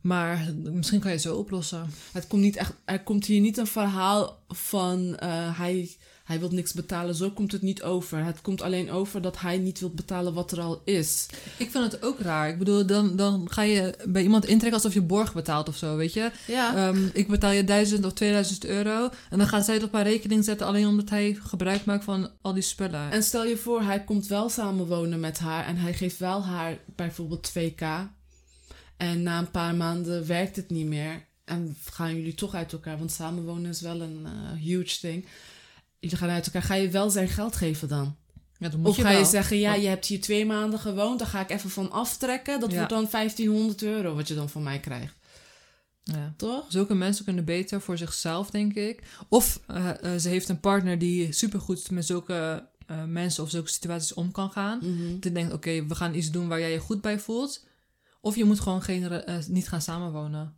maar 0.00 0.52
misschien 0.62 0.98
kan 1.00 1.08
je 1.10 1.16
het 1.16 1.24
zo 1.26 1.36
oplossen. 1.36 1.90
Het 2.12 2.26
komt 2.26 2.42
niet 2.42 2.56
echt, 2.56 2.72
er 2.84 3.02
komt 3.02 3.24
hier 3.26 3.40
niet 3.40 3.56
een 3.56 3.66
verhaal 3.66 4.42
van 4.48 5.16
eh, 5.16 5.58
hij, 5.58 5.96
hij 6.28 6.40
wil 6.40 6.50
niks 6.50 6.72
betalen. 6.72 7.14
Zo 7.14 7.30
komt 7.30 7.52
het 7.52 7.62
niet 7.62 7.82
over. 7.82 8.24
Het 8.24 8.40
komt 8.40 8.62
alleen 8.62 8.90
over 8.90 9.22
dat 9.22 9.40
hij 9.40 9.58
niet 9.58 9.80
wil 9.80 9.90
betalen 9.90 10.34
wat 10.34 10.52
er 10.52 10.60
al 10.60 10.80
is. 10.84 11.26
Ik 11.56 11.70
vind 11.70 11.92
het 11.92 12.02
ook 12.02 12.20
raar. 12.20 12.48
Ik 12.48 12.58
bedoel, 12.58 12.86
dan, 12.86 13.16
dan 13.16 13.50
ga 13.50 13.62
je 13.62 13.94
bij 14.08 14.22
iemand 14.22 14.44
intrekken 14.44 14.72
alsof 14.72 14.94
je 14.94 15.02
borg 15.02 15.34
betaalt 15.34 15.68
of 15.68 15.76
zo, 15.76 15.96
weet 15.96 16.12
je. 16.12 16.30
Ja. 16.46 16.76
Ehm, 16.76 17.08
ik 17.12 17.28
betaal 17.28 17.50
je 17.50 17.64
1000 17.64 18.04
of 18.04 18.12
2000 18.12 18.64
euro. 18.64 19.08
En 19.30 19.38
dan 19.38 19.46
gaat 19.46 19.64
zij 19.64 19.74
het 19.74 19.82
op 19.82 19.92
haar 19.92 20.02
rekening 20.02 20.44
zetten 20.44 20.66
alleen 20.66 20.86
omdat 20.86 21.10
hij 21.10 21.38
gebruik 21.42 21.84
maakt 21.84 22.04
van 22.04 22.30
al 22.42 22.52
die 22.52 22.62
spullen. 22.62 23.10
En 23.10 23.22
stel 23.22 23.44
je 23.44 23.56
voor, 23.56 23.82
hij 23.82 24.04
komt 24.04 24.26
wel 24.26 24.48
samenwonen 24.48 25.20
met 25.20 25.38
haar 25.38 25.66
en 25.66 25.76
hij 25.76 25.94
geeft 25.94 26.18
wel 26.18 26.44
haar 26.44 26.78
bijvoorbeeld 26.96 27.52
2k. 27.58 27.84
En 28.96 29.22
na 29.22 29.38
een 29.38 29.50
paar 29.50 29.74
maanden 29.74 30.26
werkt 30.26 30.56
het 30.56 30.70
niet 30.70 30.86
meer. 30.86 31.26
En 31.44 31.76
gaan 31.90 32.16
jullie 32.16 32.34
toch 32.34 32.54
uit 32.54 32.72
elkaar, 32.72 32.98
want 32.98 33.12
samenwonen 33.12 33.70
is 33.70 33.80
wel 33.80 34.00
een 34.00 34.26
eh, 34.26 34.62
huge 34.62 34.98
thing. 34.98 35.26
Jullie 36.00 36.16
gaan 36.16 36.28
uit 36.28 36.46
elkaar. 36.46 36.62
Ga 36.62 36.74
je 36.74 36.88
wel 36.88 37.10
zijn 37.10 37.28
geld 37.28 37.56
geven 37.56 37.88
dan? 37.88 38.16
ja, 38.58 38.68
dan 38.68 38.80
moet 38.80 38.88
Of 38.88 38.96
je 38.96 39.02
ga 39.02 39.10
je 39.10 39.24
zeggen, 39.24 39.58
ja, 39.58 39.74
je 39.74 39.88
hebt 39.88 40.06
hier 40.06 40.20
twee 40.20 40.46
maanden 40.46 40.78
gewoond, 40.78 41.18
daar 41.18 41.28
ga 41.28 41.40
ik 41.40 41.50
even 41.50 41.70
van 41.70 41.90
aftrekken. 41.90 42.60
Dat 42.60 42.70
Ja. 42.70 42.76
wordt 42.76 42.90
dan 42.92 43.08
1500 43.10 43.82
euro 43.82 44.14
wat 44.14 44.28
je 44.28 44.34
dan 44.34 44.48
van 44.48 44.62
mij 44.62 44.78
krijgt. 44.80 45.14
Ja. 46.02 46.34
Toch? 46.36 46.64
Zulke 46.68 46.94
mensen 46.94 47.24
kunnen 47.24 47.44
beter 47.44 47.80
voor 47.80 47.98
zichzelf, 47.98 48.50
denk 48.50 48.74
ik. 48.74 49.02
Of 49.28 49.60
eh, 49.66 50.14
eh, 50.14 50.20
ze 50.20 50.28
heeft 50.28 50.48
een 50.48 50.60
partner 50.60 50.98
die 50.98 51.32
supergoed 51.32 51.90
met 51.90 52.06
zulke 52.06 52.68
eh, 52.86 53.04
mensen 53.04 53.42
of 53.42 53.50
zulke 53.50 53.70
situaties 53.70 54.14
om 54.14 54.32
kan 54.32 54.50
gaan. 54.50 54.78
Dat 55.14 55.24
je 55.24 55.32
denkt, 55.32 55.52
oké, 55.52 55.86
we 55.86 55.94
gaan 55.94 56.14
iets 56.14 56.30
doen 56.30 56.48
waar 56.48 56.60
jij 56.60 56.72
je 56.72 56.78
goed 56.78 57.00
bij 57.00 57.18
voelt. 57.18 57.66
Of 58.20 58.36
je 58.36 58.44
moet 58.44 58.60
gewoon 58.60 58.82
geen, 58.82 59.22
niet 59.48 59.68
gaan 59.68 59.82
samenwonen. 59.82 60.54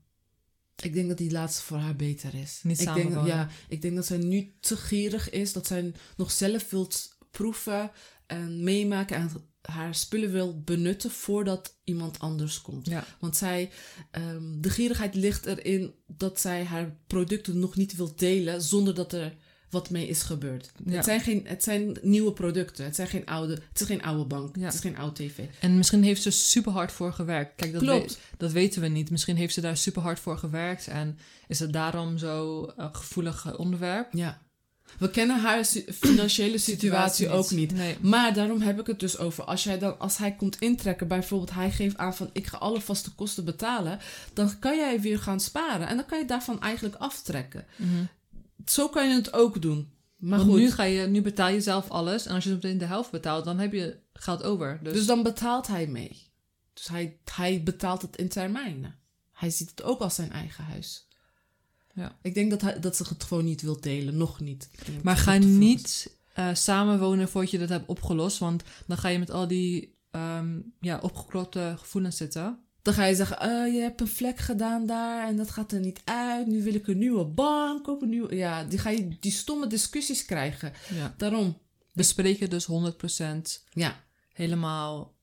Ik 0.83 0.95
denk 0.95 1.09
dat 1.09 1.19
die 1.19 1.31
laatste 1.31 1.63
voor 1.63 1.77
haar 1.77 1.97
beter 1.97 2.35
is. 2.35 2.61
Niet 2.63 2.81
ik 2.81 2.95
denk, 2.95 3.27
ja, 3.27 3.49
ik 3.69 3.83
denk 3.83 3.95
dat 3.95 4.07
zij 4.07 4.19
nu 4.19 4.53
te 4.61 4.77
gierig 4.77 5.31
is, 5.31 5.53
dat 5.53 5.67
zij 5.67 5.93
nog 6.17 6.31
zelf 6.31 6.71
wilt 6.71 7.17
proeven 7.31 7.91
en 8.27 8.65
meemaken 8.65 9.17
en 9.17 9.31
haar 9.63 9.95
spullen 9.95 10.33
wil 10.33 10.61
benutten 10.61 11.11
voordat 11.11 11.77
iemand 11.85 12.19
anders 12.19 12.61
komt. 12.61 12.87
Ja, 12.87 13.05
Want 13.21 13.37
zij, 13.37 13.71
ehm, 14.11 14.61
de 14.61 14.71
gierigheid 14.71 15.15
ligt 15.15 15.47
erin 15.47 15.95
dat 16.07 16.41
zij 16.41 16.65
haar 16.65 16.97
producten 17.07 17.59
nog 17.59 17.77
niet 17.77 17.97
wil 17.97 18.13
delen 18.17 18.63
zonder 18.63 18.95
dat 18.95 19.13
er 19.13 19.37
wat 19.71 19.91
mee 19.91 20.09
is 20.09 20.23
gebeurd. 20.23 20.71
Ja. 20.85 20.93
Het, 20.97 21.05
zijn 21.05 21.21
geen, 21.21 21.43
het 21.47 21.63
zijn 21.63 21.97
nieuwe 22.03 22.33
producten. 22.33 22.85
Het, 22.85 22.95
zijn 22.95 23.09
geen 23.09 23.27
oude, 23.27 23.53
het 23.53 23.81
is 23.81 23.87
geen 23.87 24.03
oude 24.03 24.25
bank. 24.25 24.57
Ja. 24.57 24.65
Het 24.65 24.75
is 24.75 24.81
geen 24.81 24.97
oude 24.97 25.15
tv. 25.25 25.39
en 25.61 25.77
misschien 25.77 26.03
heeft 26.03 26.23
ze 26.23 26.31
super 26.31 26.73
hard 26.73 26.93
voor 26.93 27.13
gewerkt. 27.13 27.53
Kijk, 27.57 27.73
dat, 27.73 27.83
Klopt. 27.83 28.13
we- 28.15 28.21
dat 28.37 28.53
weten 28.53 28.83
we 28.83 28.89
niet. 28.89 29.11
Misschien 29.11 29.37
heeft 29.37 29.55
ze 29.55 29.61
daar 29.61 29.77
super 29.77 30.03
hard 30.03 30.21
voor 30.21 30.39
gewerkt 30.39 30.87
en 30.89 31.19
is 31.49 31.59
het 31.59 31.73
daarom 31.73 32.19
zo 32.19 32.65
eh, 32.77 32.87
gevoelig 32.93 33.47
eh, 33.47 33.59
onderwerp. 33.59 34.13
Ja. 34.13 34.41
We 34.99 35.11
kennen 35.11 35.41
haar 35.41 35.65
financiële 35.93 36.59
situatie 36.59 37.29
ook 37.29 37.51
niet. 37.51 37.73
Nee. 37.73 37.97
Maar 38.01 38.35
daarom 38.35 38.61
heb 38.61 38.81
ik 38.81 38.87
het 38.87 39.01
dus 39.01 39.19
over. 39.19 39.45
Als, 39.45 39.65
jij 39.65 39.79
dan, 39.79 39.99
als 39.99 40.17
hij 40.17 40.33
komt 40.33 40.59
intrekken, 40.61 41.09
bijvoorbeeld 41.09 41.55
hij 41.55 41.71
geeft 41.71 41.97
aan 41.97 42.15
van 42.17 42.31
ik 42.33 42.47
ga 42.47 42.57
alle 42.57 42.81
vaste 42.81 43.15
kosten 43.15 43.45
betalen, 43.45 43.99
dan 44.33 44.59
kan 44.59 44.77
jij 44.77 45.01
weer 45.01 45.19
gaan 45.19 45.41
sparen. 45.41 45.89
En 45.89 45.97
dan 45.97 46.07
kan 46.07 46.19
je 46.19 46.25
daarvan 46.25 46.61
eigenlijk 46.61 46.95
aftrekken. 46.95 47.65
Mhm. 47.77 48.05
Zo 48.67 48.89
kan 48.89 49.09
je 49.09 49.15
het 49.15 49.33
ook 49.33 49.63
doen. 49.63 49.93
Maar 50.17 50.39
Want 50.39 50.51
goed, 50.51 50.61
nu, 50.61 50.71
ga 50.71 50.83
je, 50.83 51.07
nu 51.07 51.23
betaal 51.23 51.49
je 51.49 51.61
zelf 51.61 51.91
alles. 51.91 52.27
En 52.27 52.35
als 52.35 52.45
je 52.45 52.51
meteen 52.51 52.79
de 52.79 52.85
helft 52.85 53.11
betaalt, 53.11 53.45
dan 53.45 53.59
heb 53.59 53.73
je 53.73 53.99
geld 54.13 54.43
over. 54.43 54.81
Dus, 54.83 54.93
dus 54.93 55.07
dan 55.07 55.23
betaalt 55.23 55.67
hij 55.67 55.87
mee. 55.87 56.29
Dus 56.73 56.89
hij, 56.89 57.19
hij 57.25 57.63
betaalt 57.63 58.03
het 58.03 58.17
in 58.17 58.29
termijnen. 58.29 58.99
Hij 59.33 59.51
ziet 59.51 59.71
het 59.71 59.83
ook 59.83 60.01
als 60.01 60.15
zijn 60.15 60.33
eigen 60.33 60.65
huis. 60.65 61.09
Ja. 61.95 62.19
Ik 62.23 62.35
denk 62.35 62.51
dat, 62.51 62.61
hij, 62.61 62.81
dat 62.81 62.97
ze 62.97 63.05
het 63.09 63.25
gewoon 63.25 63.45
niet 63.45 63.63
wil 63.63 63.81
delen. 63.81 64.17
Nog 64.17 64.41
niet. 64.41 64.71
Maar 65.03 65.15
het 65.15 65.23
ga 65.23 65.37
niet 65.37 66.17
eh, 66.33 66.55
samenwonen 66.55 67.29
voordat 67.29 67.51
je 67.51 67.59
dat 67.59 67.69
hebt 67.69 67.89
opgelost. 67.89 68.39
Want 68.39 68.63
dan 68.87 68.99
ga 68.99 69.09
je 69.09 69.19
met 69.19 69.31
al 69.31 69.49
die 69.49 69.99
ehm 70.11 70.61
ja, 70.81 70.99
opgekropte 70.99 71.75
gevoelens 71.79 72.17
zitten. 72.17 72.59
Dan 72.83 72.95
ga 72.95 73.05
je 73.05 73.15
zeggen, 73.15 73.39
eh, 73.41 73.75
je 73.75 73.81
hebt 73.81 74.01
een 74.01 74.09
vlek 74.09 74.39
gedaan 74.39 74.87
daar 74.87 75.27
en 75.29 75.37
dat 75.37 75.51
gaat 75.51 75.73
er 75.73 75.81
niet 75.81 76.01
uit. 76.05 76.47
Nu 76.47 76.63
wil 76.63 76.75
ik 76.75 76.87
een 76.87 76.99
nieuwe 76.99 77.25
bank 77.25 77.85
kopen. 77.85 78.03
Een 78.03 78.09
nieuwe... 78.11 78.37
Ja, 78.37 78.65
die 78.65 78.79
ga 78.79 78.91
je 78.91 79.17
die 79.21 79.33
stomme 79.33 79.67
discussies 79.67 80.25
krijgen. 80.25 80.73
Ja. 80.95 81.15
Daarom. 81.17 81.59
Bespreken 81.93 82.51
dus 82.51 82.67
100% 82.67 83.65
Ja. 83.73 84.05
helemaal. 84.33 85.15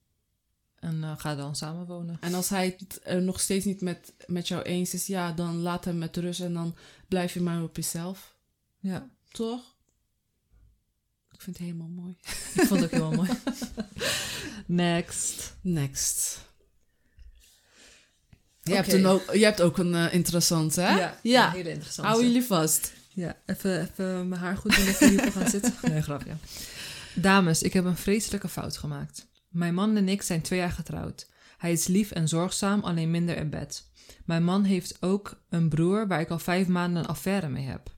En 0.80 1.04
eh, 1.04 1.14
ga 1.18 1.36
dan 1.36 1.56
samenwonen. 1.56 2.18
En 2.22 2.34
als 2.34 2.50
hij 2.50 2.76
het 2.78 3.00
er 3.04 3.22
nog 3.22 3.40
steeds 3.40 3.66
niet 3.66 3.82
met, 3.82 4.14
met 4.26 4.48
jou 4.48 4.62
eens 4.62 4.94
is, 4.94 5.08
ja, 5.08 5.32
dan 5.32 5.56
laat 5.62 5.86
hem 5.86 5.98
met 5.98 6.18
rust 6.18 6.40
en 6.42 6.54
dan 6.54 6.76
blijf 7.08 7.34
je 7.34 7.42
maar 7.42 7.64
op 7.64 7.76
jezelf. 7.76 8.36
Ja, 8.80 9.10
Toch? 9.32 9.76
Ik 11.32 11.42
vind 11.44 11.58
het 11.58 11.66
helemaal 11.66 11.88
mooi. 11.88 12.18
ik 12.54 12.62
vond 12.68 12.82
het 12.82 12.84
ook 12.84 12.92
heel 13.00 13.12
mooi. 13.12 13.30
Next. 14.66 15.58
Next. 15.62 16.46
Je, 18.68 18.76
hebt, 18.76 18.94
een 18.94 19.06
ook, 19.06 19.34
je 19.34 19.44
hebt 19.44 19.62
ook 19.62 19.78
een 19.78 19.96
eh, 19.96 20.14
interessante, 20.14 20.82
hè? 20.82 20.98
Ja, 20.98 21.18
Ja. 21.24 21.46
een 21.48 21.52
hele 21.52 21.70
interessante. 21.70 22.12
Hou 22.12 22.24
jullie 22.26 22.44
vast. 22.44 22.94
Ja, 23.14 23.36
even, 23.46 23.82
even 23.82 24.28
mijn 24.28 24.42
haar 24.42 24.58
goed 24.58 24.76
doen 24.76 24.88
of 24.88 25.00
jullie 25.00 25.32
gaan 25.32 25.50
zitten. 25.60 25.74
Nee, 25.82 26.02
grapje. 26.02 26.32
Dames, 27.16 27.62
ik 27.62 27.74
heb 27.74 27.86
een 27.86 27.98
vreselijke 27.98 28.48
fout 28.50 28.78
gemaakt. 28.78 29.28
Mijn 29.50 29.74
man 29.74 29.98
en 29.98 30.10
ik 30.10 30.22
zijn 30.22 30.42
twee 30.42 30.60
jaar 30.60 30.72
getrouwd. 30.72 31.28
Hij 31.58 31.72
is 31.72 31.88
lief 31.88 32.12
en 32.12 32.28
zorgzaam, 32.28 32.80
alleen 32.84 33.12
minder 33.12 33.38
in 33.38 33.50
bed. 33.50 33.86
Mijn 34.26 34.44
man 34.44 34.64
heeft 34.64 34.98
ook 35.00 35.42
een 35.50 35.70
broer 35.70 36.08
waar 36.08 36.20
ik 36.20 36.30
al 36.30 36.40
vijf 36.40 36.68
maanden 36.68 37.04
een 37.04 37.10
affaire 37.10 37.50
mee 37.50 37.66
heb. 37.66 37.96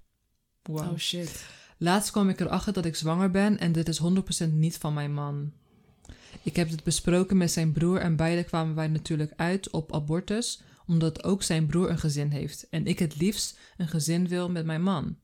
Wow. 0.64 0.92
Oh 0.92 0.98
shit. 0.98 1.44
Laatst 1.78 2.12
kwam 2.12 2.30
ik 2.30 2.40
erachter 2.40 2.74
dat 2.74 2.86
ik 2.86 2.96
zwanger 2.96 3.32
ben 3.32 3.60
en 3.60 3.72
dit 3.72 3.88
is 3.88 4.00
100% 4.46 4.50
niet 4.52 4.78
van 4.78 4.94
mijn 4.94 5.14
man. 5.14 5.54
Ik 6.44 6.56
heb 6.56 6.70
dit 6.70 6.84
besproken 6.84 7.38
met 7.38 7.52
zijn 7.52 7.72
broer 7.72 8.00
en 8.00 8.16
beide 8.16 8.44
kwamen 8.44 8.76
wij 8.76 8.88
natuurlijk 8.88 9.34
uit 9.36 9.70
op 9.70 9.94
abortus, 9.94 10.62
omdat 10.86 11.24
ook 11.24 11.44
zijn 11.44 11.68
broer 11.68 11.90
een 11.90 12.00
gezin 12.00 12.30
heeft 12.30 12.70
en 12.70 12.86
ik 12.86 13.00
het 13.00 13.16
liefst 13.20 13.58
een 13.78 13.88
gezin 13.88 14.28
wil 14.28 14.50
met 14.50 14.66
mijn 14.66 14.84
man. 14.84 15.18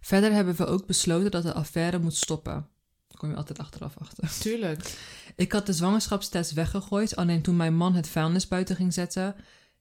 Verder 0.00 0.32
hebben 0.32 0.54
we 0.54 0.66
ook 0.66 0.86
besloten 0.86 1.30
dat 1.30 1.42
de 1.42 1.52
affaire 1.52 1.98
moet 1.98 2.16
stoppen. 2.16 2.68
Daar 3.08 3.18
kom 3.18 3.30
je 3.30 3.36
altijd 3.36 3.58
achteraf 3.58 3.98
achter. 3.98 4.38
Tuurlijk. 4.40 4.94
Ik 5.36 5.52
had 5.52 5.66
de 5.66 5.72
zwangerschapstest 5.72 6.52
weggegooid, 6.52 7.16
alleen 7.16 7.42
toen 7.42 7.56
mijn 7.56 7.74
man 7.74 7.94
het 7.94 8.08
vuilnis 8.08 8.48
buiten 8.48 8.76
ging 8.76 8.92
zetten, 8.92 9.34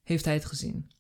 heeft 0.03 0.25
hij 0.25 0.33
het 0.33 0.45
gezien. 0.45 0.91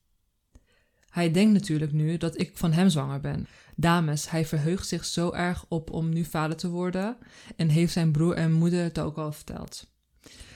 Hij 1.11 1.31
denkt 1.31 1.53
natuurlijk 1.53 1.91
nu 1.91 2.17
dat 2.17 2.39
ik 2.39 2.51
van 2.53 2.71
hem 2.71 2.89
zwanger 2.89 3.19
ben. 3.19 3.47
Dames, 3.75 4.29
hij 4.29 4.45
verheugt 4.45 4.87
zich 4.87 5.05
zo 5.05 5.31
erg 5.31 5.65
op 5.67 5.91
om 5.91 6.09
nu 6.09 6.23
vader 6.23 6.57
te 6.57 6.69
worden 6.69 7.17
en 7.55 7.69
heeft 7.69 7.93
zijn 7.93 8.11
broer 8.11 8.33
en 8.33 8.51
moeder 8.51 8.83
het 8.83 8.99
ook 8.99 9.17
al 9.17 9.31
verteld. 9.31 9.89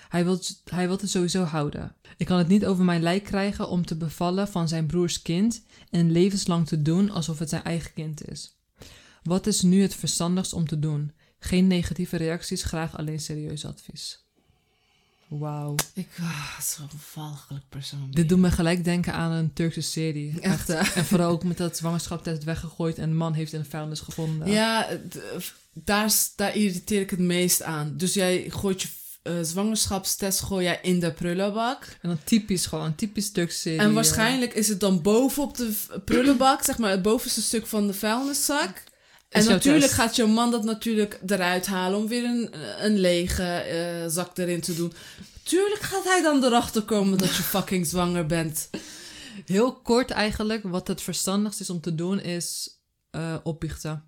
Hij 0.09 0.23
wil, 0.23 0.39
hij 0.63 0.87
wil 0.87 0.97
het 0.97 1.09
sowieso 1.09 1.43
houden. 1.43 1.95
Ik 2.17 2.25
kan 2.25 2.37
het 2.37 2.47
niet 2.47 2.65
over 2.65 2.85
mijn 2.85 3.01
lijk 3.01 3.23
krijgen 3.23 3.69
om 3.69 3.85
te 3.85 3.95
bevallen 3.95 4.47
van 4.47 4.67
zijn 4.67 4.85
broers 4.85 5.21
kind 5.21 5.63
en 5.89 6.11
levenslang 6.11 6.67
te 6.67 6.81
doen 6.81 7.09
alsof 7.09 7.39
het 7.39 7.49
zijn 7.49 7.63
eigen 7.63 7.93
kind 7.93 8.29
is. 8.29 8.57
Wat 9.23 9.47
is 9.47 9.61
nu 9.61 9.81
het 9.81 9.95
verstandigst 9.95 10.53
om 10.53 10.67
te 10.67 10.79
doen? 10.79 11.11
Geen 11.39 11.67
negatieve 11.67 12.17
reacties, 12.17 12.63
graag 12.63 12.97
alleen 12.97 13.19
serieus 13.19 13.65
advies. 13.65 14.24
Wauw. 15.39 15.75
Ik, 15.93 16.07
ah, 16.21 16.59
zo'n 16.59 16.89
valgelijk 17.11 17.63
persoon. 17.69 18.07
Dit 18.11 18.29
doet 18.29 18.39
me 18.39 18.51
gelijk 18.51 18.83
denken 18.83 19.13
aan 19.13 19.31
een 19.31 19.53
Turkse 19.53 19.81
serie. 19.81 20.39
Echt, 20.41 20.67
hè? 20.67 20.73
En 20.95 21.05
vooral 21.05 21.29
ook 21.31 21.43
met 21.43 21.57
dat 21.57 21.77
zwangerschapstest 21.77 22.43
weggegooid 22.43 22.97
en 22.97 23.09
de 23.09 23.15
man 23.15 23.33
heeft 23.33 23.53
in 23.53 23.59
de 23.59 23.69
vuilnis 23.69 23.99
gevonden. 23.99 24.47
Ja, 24.51 24.87
d- 25.09 25.17
daar, 25.73 26.11
daar 26.35 26.55
irriteer 26.55 27.01
ik 27.01 27.09
het 27.09 27.19
meest 27.19 27.61
aan. 27.63 27.93
Dus 27.97 28.13
jij 28.13 28.45
gooit 28.49 28.81
je 28.81 28.87
eh, 29.21 29.33
zwangerschapstest 29.41 30.39
gooi 30.41 30.63
jij 30.63 30.79
in 30.81 30.99
de 30.99 31.11
prullenbak. 31.11 31.97
En 32.01 32.09
dan 32.09 32.19
typisch 32.23 32.65
gewoon, 32.65 32.95
typisch 32.95 33.31
Turkse 33.31 33.57
serie. 33.59 33.79
En 33.79 33.93
waarschijnlijk 33.93 34.53
is 34.53 34.67
het 34.67 34.79
dan 34.79 35.01
bovenop 35.01 35.57
de 35.57 35.73
prullenbak, 36.05 36.63
zeg 36.63 36.77
maar 36.77 36.91
het 36.91 37.01
bovenste 37.01 37.41
stuk 37.41 37.67
van 37.67 37.87
de 37.87 37.93
vuilniszak. 37.93 38.83
En 39.35 39.45
natuurlijk 39.45 39.91
gaat 39.91 40.15
je 40.15 40.25
man 40.25 40.51
dat 40.51 40.63
natuurlijk 40.63 41.19
eruit 41.25 41.65
halen 41.65 41.99
om 41.99 42.07
weer 42.07 42.23
een, 42.23 42.49
een 42.79 42.99
lege 42.99 43.43
eh, 43.43 44.07
zak 44.07 44.37
erin 44.37 44.61
te 44.61 44.75
doen. 44.75 44.93
Tuurlijk 45.43 45.81
gaat 45.81 46.03
hij 46.03 46.21
dan 46.21 46.43
erachter 46.43 46.81
komen 46.81 47.17
dat 47.17 47.35
je 47.35 47.43
fucking 47.53 47.87
zwanger 47.87 48.25
bent. 48.25 48.69
Heel 49.45 49.73
kort 49.73 50.11
eigenlijk, 50.11 50.63
wat 50.63 50.87
het 50.87 51.01
verstandigst 51.01 51.59
is 51.59 51.69
om 51.69 51.81
te 51.81 51.95
doen, 51.95 52.19
is 52.19 52.79
eh 53.09 53.35
opbiechten. 53.43 54.03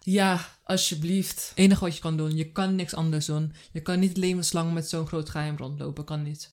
Ja, 0.00 0.48
alsjeblieft. 0.64 1.52
enige 1.54 1.84
wat 1.84 1.94
je 1.94 2.00
kan 2.00 2.16
doen. 2.16 2.36
Je 2.36 2.52
kan 2.52 2.74
niks 2.74 2.94
anders 2.94 3.26
doen. 3.26 3.52
Je 3.72 3.80
kan 3.80 3.98
niet 3.98 4.16
levenslang 4.16 4.72
met 4.72 4.88
zo'n 4.88 5.06
groot 5.06 5.30
geheim 5.30 5.56
rondlopen. 5.56 6.04
Kan 6.04 6.22
niet. 6.22 6.50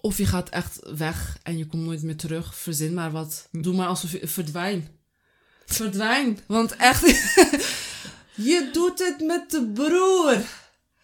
Of 0.00 0.18
je 0.18 0.26
gaat 0.26 0.48
echt 0.48 0.80
weg 0.96 1.38
en 1.42 1.58
je 1.58 1.66
komt 1.66 1.84
nooit 1.84 2.02
meer 2.02 2.16
terug. 2.16 2.54
Verzin 2.54 2.94
maar 2.94 3.10
wat. 3.10 3.48
Doe 3.50 3.74
maar 3.74 3.86
alsof 3.86 4.12
je 4.12 4.28
verdwijn. 4.28 4.88
Verdwijn. 5.66 6.38
Want 6.46 6.76
echt, 6.76 7.00
je 8.50 8.68
doet 8.72 8.98
het 8.98 9.20
met 9.26 9.50
de 9.50 9.70
broer. 9.74 10.36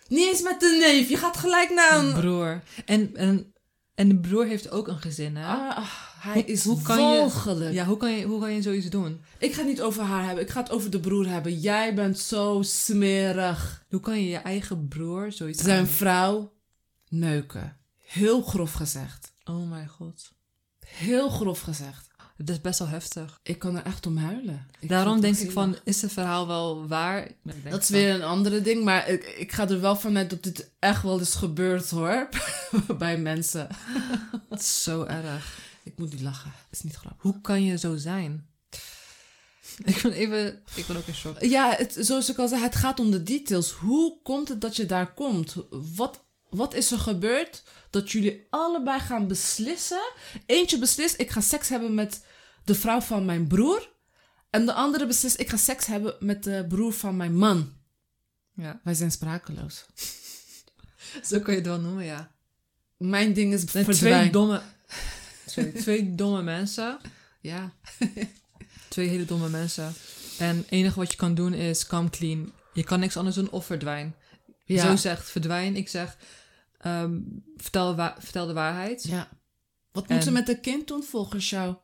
Niet 0.08 0.28
eens 0.28 0.42
met 0.42 0.60
de 0.60 0.76
neef. 0.80 1.08
Je 1.08 1.16
gaat 1.16 1.36
gelijk 1.36 1.70
naar 1.70 1.98
een... 1.98 2.12
Broer. 2.12 2.62
En, 2.84 3.16
en, 3.16 3.52
en 3.94 4.08
de 4.08 4.16
broer 4.18 4.46
heeft 4.46 4.70
ook 4.70 4.88
een 4.88 4.98
gezin, 5.00 5.36
hè? 5.36 5.46
Ah, 5.46 5.86
hij 6.18 6.32
Hoe- 6.32 6.44
is 6.44 6.64
hoe 6.64 6.82
kan 6.82 6.96
je- 6.96 7.02
walgelijk. 7.18 7.72
Ja, 7.74 7.84
hoe 7.84 7.96
kan, 7.96 8.12
je, 8.12 8.24
hoe 8.24 8.40
kan 8.40 8.52
je 8.52 8.62
zoiets 8.62 8.86
doen? 8.90 9.20
Ik 9.38 9.52
ga 9.52 9.58
het 9.58 9.68
niet 9.68 9.82
over 9.82 10.02
haar 10.02 10.24
hebben. 10.24 10.44
Ik 10.44 10.50
ga 10.50 10.60
het 10.60 10.70
over 10.70 10.90
de 10.90 11.00
broer 11.00 11.26
hebben. 11.28 11.60
Jij 11.60 11.94
bent 11.94 12.18
zo 12.18 12.58
smerig. 12.62 13.84
Hoe 13.88 14.00
kan 14.00 14.20
je 14.22 14.28
je 14.28 14.36
eigen 14.36 14.88
broer 14.88 15.32
zoiets 15.32 15.62
Zijn 15.62 15.86
vrouw 15.86 16.52
neuken. 17.08 17.76
Heel 18.04 18.42
grof 18.42 18.72
gezegd. 18.72 19.32
Oh 19.44 19.70
mijn 19.70 19.88
god. 19.88 20.32
Heel 20.86 21.28
grof 21.28 21.60
gezegd. 21.60 22.09
Dat 22.44 22.56
is 22.56 22.60
best 22.60 22.78
wel 22.78 22.88
heftig. 22.88 23.40
Ik 23.42 23.58
kan 23.58 23.76
er 23.76 23.84
echt 23.84 24.06
om 24.06 24.16
huilen. 24.16 24.66
Ik 24.80 24.88
Daarom 24.88 25.20
denk 25.20 25.34
het 25.34 25.44
ik 25.44 25.50
van, 25.50 25.76
is 25.84 26.02
het 26.02 26.12
verhaal 26.12 26.46
wel 26.46 26.86
waar? 26.88 27.30
Dat 27.70 27.82
is 27.82 27.88
weer 27.88 28.14
een 28.14 28.22
andere 28.22 28.62
ding, 28.62 28.84
maar 28.84 29.08
ik, 29.08 29.24
ik 29.24 29.52
ga 29.52 29.68
er 29.68 29.80
wel 29.80 29.96
vanuit 29.96 30.30
dat 30.30 30.42
dit 30.42 30.70
echt 30.78 31.02
wel 31.02 31.18
eens 31.18 31.34
gebeurt 31.34 31.90
hoor. 31.90 32.28
Bij 32.98 33.18
mensen. 33.18 33.68
Het 34.50 34.60
is 34.60 34.82
zo 34.82 35.04
erg. 35.04 35.58
Ik 35.82 35.98
moet 35.98 36.12
niet 36.12 36.20
lachen. 36.20 36.52
is 36.70 36.82
niet 36.82 36.96
grappig. 36.96 37.22
Hoe 37.22 37.40
kan 37.40 37.64
je 37.64 37.78
zo 37.78 37.96
zijn? 37.96 38.48
Ik 39.84 40.02
ben 40.02 40.12
even... 40.12 40.62
Ik 40.74 40.86
ben 40.86 40.96
ook 40.96 41.06
in 41.06 41.14
shock. 41.14 41.42
Ja, 41.42 41.74
het, 41.76 41.96
zoals 41.98 42.30
ik 42.30 42.38
al 42.38 42.48
zei, 42.48 42.62
het 42.62 42.76
gaat 42.76 43.00
om 43.00 43.10
de 43.10 43.22
details. 43.22 43.70
Hoe 43.70 44.22
komt 44.22 44.48
het 44.48 44.60
dat 44.60 44.76
je 44.76 44.86
daar 44.86 45.14
komt? 45.14 45.56
Wat, 45.70 46.24
wat 46.50 46.74
is 46.74 46.90
er 46.90 46.98
gebeurd 46.98 47.62
dat 47.90 48.10
jullie 48.10 48.46
allebei 48.50 49.00
gaan 49.00 49.28
beslissen? 49.28 50.12
Eentje 50.46 50.78
beslist, 50.78 51.20
ik 51.20 51.30
ga 51.30 51.40
seks 51.40 51.68
hebben 51.68 51.94
met 51.94 52.24
de 52.64 52.74
vrouw 52.74 53.00
van 53.00 53.24
mijn 53.24 53.46
broer. 53.46 53.88
En 54.50 54.66
de 54.66 54.72
andere 54.72 55.06
beslist, 55.06 55.40
ik 55.40 55.48
ga 55.48 55.56
seks 55.56 55.86
hebben 55.86 56.14
met 56.20 56.44
de 56.44 56.64
broer 56.68 56.92
van 56.92 57.16
mijn 57.16 57.36
man. 57.36 57.72
Ja. 58.54 58.80
Wij 58.84 58.94
zijn 58.94 59.10
sprakeloos. 59.10 59.84
Zo 61.28 61.40
kun 61.40 61.52
je 61.52 61.58
het 61.58 61.68
wel 61.68 61.80
noemen, 61.80 62.04
ja. 62.04 62.30
Mijn 62.96 63.32
ding 63.32 63.52
is 63.52 63.60
Het 63.60 63.70
zijn 63.70 63.84
verdwijn. 63.84 64.18
twee 64.20 64.30
domme... 64.30 64.62
Sorry, 65.46 65.70
twee 65.72 66.14
domme 66.14 66.42
mensen. 66.42 66.98
Ja. 67.40 67.72
Twee 68.88 69.08
hele 69.08 69.24
domme 69.24 69.48
mensen. 69.48 69.94
En 70.38 70.56
het 70.56 70.66
enige 70.70 70.98
wat 70.98 71.10
je 71.10 71.16
kan 71.16 71.34
doen 71.34 71.54
is 71.54 71.86
come 71.86 72.10
clean. 72.10 72.52
Je 72.72 72.84
kan 72.84 73.00
niks 73.00 73.16
anders 73.16 73.36
doen 73.36 73.50
of 73.50 73.66
verdwijn. 73.66 74.14
Ja. 74.72 74.86
Zo 74.86 74.96
zegt 74.96 75.30
verdwijn. 75.30 75.76
Ik 75.76 75.88
zeg 75.88 76.16
ehm, 76.78 77.18
vertel, 77.56 77.94
wa- 77.96 78.16
vertel 78.18 78.46
de 78.46 78.52
waarheid. 78.52 79.02
ja. 79.02 79.28
Wat 79.92 80.06
En- 80.06 80.14
moet 80.14 80.24
ze 80.24 80.30
met 80.30 80.48
een 80.48 80.60
kind 80.60 80.88
doen 80.88 81.02
volgens 81.02 81.50
jou? 81.50 81.74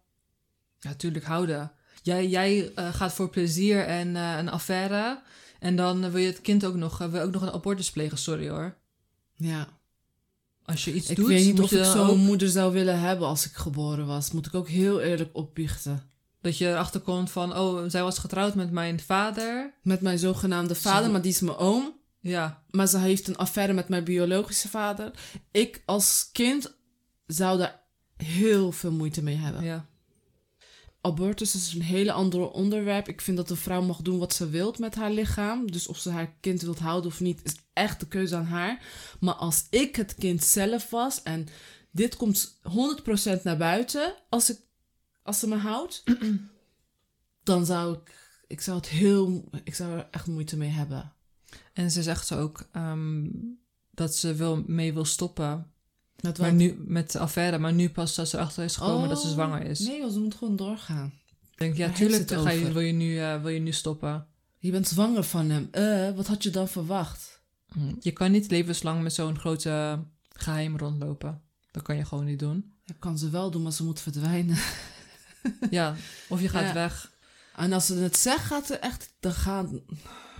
Ja, 0.78 0.94
tuurlijk 0.94 1.24
houden. 1.24 1.72
Jij, 2.02 2.28
jij 2.28 2.72
eh, 2.74 2.94
gaat 2.94 3.12
voor 3.12 3.30
plezier 3.30 3.84
en 3.86 4.16
eh, 4.16 4.36
een 4.38 4.48
affaire. 4.48 5.22
En 5.58 5.76
dan 5.76 6.04
eh, 6.04 6.10
wil 6.10 6.20
je 6.20 6.26
het 6.26 6.40
kind 6.40 6.64
ook 6.64 6.74
nog, 6.74 6.98
wil 6.98 7.22
ook 7.22 7.32
nog 7.32 7.42
een 7.42 7.52
abortus 7.52 7.90
plegen. 7.90 8.18
Sorry 8.18 8.48
hoor. 8.48 8.76
Ja. 9.36 9.68
Als 10.64 10.84
je 10.84 10.92
iets 10.92 11.10
Ik 11.10 11.16
doet, 11.16 11.26
weet 11.26 11.44
niet 11.44 11.60
of 11.60 11.72
ik 11.72 11.84
zo'n 11.84 12.08
ook- 12.08 12.16
moeder 12.16 12.48
zou 12.48 12.72
willen 12.72 13.00
hebben 13.00 13.26
als 13.28 13.46
ik 13.46 13.52
geboren 13.52 14.06
was. 14.06 14.30
Moet 14.32 14.46
ik 14.46 14.54
ook 14.54 14.68
heel 14.68 15.00
eerlijk 15.00 15.30
opbiechten. 15.32 16.10
dat 16.40 16.58
je 16.58 16.68
erachter 16.68 17.00
komt 17.00 17.30
van, 17.30 17.56
oh, 17.56 17.82
zij 17.88 18.02
was 18.02 18.18
getrouwd 18.18 18.54
met 18.54 18.70
mijn 18.70 19.00
vader. 19.00 19.74
Met 19.82 20.00
mijn 20.00 20.18
zogenaamde 20.18 20.74
vader, 20.74 21.04
Zo. 21.04 21.10
maar 21.12 21.22
die 21.22 21.30
is 21.30 21.40
mijn 21.40 21.56
oom. 21.56 21.95
Ja, 22.26 22.62
Maar 22.70 22.86
ze 22.86 22.98
heeft 22.98 23.28
een 23.28 23.36
affaire 23.36 23.72
met 23.72 23.88
mijn 23.88 24.04
biologische 24.04 24.68
vader. 24.68 25.10
Ik 25.50 25.82
als 25.84 26.28
kind 26.32 26.74
zou 27.26 27.58
daar 27.58 27.82
heel 28.16 28.72
veel 28.72 28.92
moeite 28.92 29.22
mee 29.22 29.36
hebben. 29.36 29.64
ja. 29.64 29.86
Abortus 31.00 31.54
is 31.54 31.74
een 31.74 31.82
hele 31.82 32.12
ander 32.12 32.50
onderwerp. 32.50 33.08
Ik 33.08 33.20
vind 33.20 33.36
dat 33.36 33.50
een 33.50 33.56
vrouw 33.56 33.82
mag 33.82 34.02
doen 34.02 34.18
wat 34.18 34.34
ze 34.34 34.50
wilt 34.50 34.78
met 34.78 34.94
haar 34.94 35.10
lichaam. 35.10 35.70
Dus 35.70 35.86
of 35.86 35.98
ze 35.98 36.10
haar 36.10 36.34
kind 36.40 36.62
wilt 36.62 36.78
houden 36.78 37.10
of 37.10 37.20
niet, 37.20 37.40
is 37.42 37.54
echt 37.72 38.00
de 38.00 38.06
keuze 38.06 38.36
aan 38.36 38.44
haar. 38.44 38.82
Maar 39.20 39.34
als 39.34 39.66
ik 39.70 39.96
het 39.96 40.14
kind 40.14 40.44
zelf 40.44 40.90
was 40.90 41.22
en 41.22 41.48
dit 41.90 42.16
komt 42.16 42.58
100% 43.38 43.42
naar 43.42 43.56
buiten, 43.56 44.14
als, 44.28 44.50
ik, 44.50 44.58
als 45.22 45.38
ze 45.38 45.48
me 45.48 45.56
houdt, 45.56 46.02
dan 47.42 47.66
zou 47.66 47.96
ik, 47.96 48.14
ik 48.46 48.60
zou 48.60 48.76
het 48.76 48.88
heel, 48.88 49.44
ik 49.64 49.74
zou 49.74 49.98
er 49.98 50.08
echt 50.10 50.26
moeite 50.26 50.56
mee 50.56 50.70
hebben. 50.70 51.15
En 51.72 51.90
ze 51.90 52.02
zegt 52.02 52.32
ook 52.32 52.68
ehm, 52.72 53.24
dat 53.90 54.14
ze 54.16 54.34
wil, 54.34 54.62
mee 54.66 54.92
wil 54.94 55.04
stoppen 55.04 55.70
Met 56.20 56.38
maar 56.38 56.48
wat? 56.48 56.58
nu, 56.58 56.84
met 56.86 57.12
de 57.12 57.18
affaire. 57.18 57.58
Maar 57.58 57.72
nu 57.72 57.90
pas 57.90 58.14
dat 58.14 58.28
ze 58.28 58.36
erachter 58.36 58.64
is 58.64 58.76
gekomen 58.76 59.08
dat 59.08 59.20
ze 59.20 59.26
Oh, 59.26 59.32
zwanger 59.32 59.62
is. 59.62 59.78
Nee, 59.78 60.10
ze 60.10 60.18
moet 60.18 60.34
gewoon 60.34 60.56
doorgaan. 60.56 61.12
Ik 61.50 61.58
denk, 61.62 61.76
ja, 61.76 61.86
Daar 61.86 61.96
tuurlijk 61.96 62.30
ga 62.30 62.50
je, 62.50 62.72
wil, 62.72 62.82
je 62.82 62.92
nu, 62.92 63.18
eh, 63.20 63.40
wil 63.42 63.50
je 63.50 63.60
nu 63.60 63.72
stoppen. 63.72 64.26
Je 64.58 64.70
bent 64.70 64.88
zwanger 64.88 65.22
van 65.24 65.50
hem. 65.50 65.68
Eh, 65.70 66.10
wat 66.16 66.26
had 66.26 66.42
je 66.42 66.50
dan 66.50 66.68
verwacht? 66.68 67.40
Hm. 67.72 67.94
Je 68.00 68.12
kan 68.12 68.30
niet 68.30 68.50
levenslang 68.50 69.02
met 69.02 69.12
zo'n 69.12 69.38
grote 69.38 70.04
geheim 70.28 70.76
rondlopen. 70.76 71.42
Dat 71.70 71.82
kan 71.82 71.96
je 71.96 72.04
gewoon 72.04 72.24
niet 72.24 72.38
doen. 72.38 72.74
Dat 72.84 72.96
kan 72.98 73.18
ze 73.18 73.30
wel 73.30 73.50
doen, 73.50 73.62
maar 73.62 73.72
ze 73.72 73.84
moet 73.84 74.00
verdwijnen. 74.00 74.56
Ja, 75.70 75.94
of 76.28 76.40
je 76.40 76.48
gaat 76.48 76.66
Ja. 76.66 76.72
weg. 76.72 77.12
En 77.56 77.72
als 77.72 77.86
ze 77.86 77.94
het 77.94 78.16
zegt, 78.16 78.44
gaat 78.44 78.66
ze 78.66 78.76
echt... 78.76 79.14
Dan 79.20 79.32
gaan... 79.32 79.80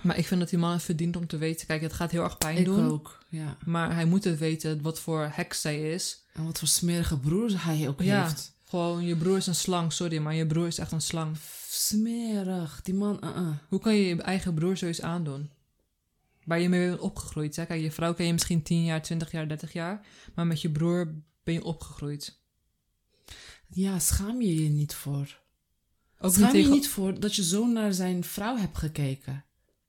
Maar 0.03 0.17
ik 0.17 0.27
vind 0.27 0.39
dat 0.39 0.49
die 0.49 0.59
man 0.59 0.71
het 0.71 0.83
verdient 0.83 1.15
om 1.15 1.27
te 1.27 1.37
weten. 1.37 1.67
Kijk, 1.67 1.81
het 1.81 1.93
gaat 1.93 2.11
heel 2.11 2.23
erg 2.23 2.37
pijn 2.37 2.57
Ik 2.57 2.65
doen. 2.65 2.89
ook, 2.91 3.23
ja. 3.29 3.57
Maar 3.65 3.93
hij 3.93 4.05
moet 4.05 4.23
het 4.23 4.39
weten 4.39 4.81
wat 4.81 4.99
voor 4.99 5.29
heks 5.31 5.61
zij 5.61 5.93
is. 5.93 6.23
En 6.33 6.45
wat 6.45 6.59
voor 6.59 6.67
smerige 6.67 7.19
broers 7.19 7.53
hij 7.63 7.87
ook 7.87 8.01
Ja. 8.01 8.23
heeft. 8.23 8.55
Gewoon, 8.65 9.05
je 9.05 9.15
broer 9.15 9.37
is 9.37 9.47
een 9.47 9.55
slang, 9.55 9.93
sorry, 9.93 10.17
maar 10.17 10.33
je 10.35 10.45
broer 10.47 10.67
is 10.67 10.77
echt 10.79 10.91
een 10.91 11.01
slang. 11.01 11.37
Smerig. 11.69 12.79
Die 12.83 12.93
man, 12.93 13.19
uh-uh. 13.23 13.49
Hoe 13.69 13.79
kan 13.79 13.95
je 13.95 14.05
je 14.07 14.21
eigen 14.21 14.53
broer 14.53 14.77
zoiets 14.77 15.01
aandoen? 15.01 15.49
Waar 16.45 16.59
je 16.59 16.69
mee 16.69 16.87
bent 16.89 16.99
opgegroeid. 16.99 17.55
Hè? 17.55 17.65
Kijk, 17.65 17.81
je 17.81 17.91
vrouw 17.91 18.13
ken 18.13 18.25
je 18.25 18.33
misschien 18.33 18.61
10 18.63 18.83
jaar, 18.83 19.01
20 19.01 19.31
jaar, 19.31 19.47
30 19.47 19.73
jaar. 19.73 20.05
Maar 20.35 20.47
met 20.47 20.61
je 20.61 20.69
broer 20.71 21.13
ben 21.43 21.53
je 21.53 21.63
opgegroeid. 21.63 22.39
Ja, 23.67 23.99
schaam 23.99 24.41
je 24.41 24.63
je 24.63 24.69
niet 24.69 24.93
voor. 24.93 25.39
Ook 26.19 26.33
schaam 26.33 26.53
niet 26.53 26.65
je 26.65 26.71
niet 26.71 26.89
voor 26.89 27.19
dat 27.19 27.35
je 27.35 27.43
zo 27.43 27.65
naar 27.67 27.93
zijn 27.93 28.23
vrouw 28.23 28.57
hebt 28.57 28.77
gekeken. 28.77 29.45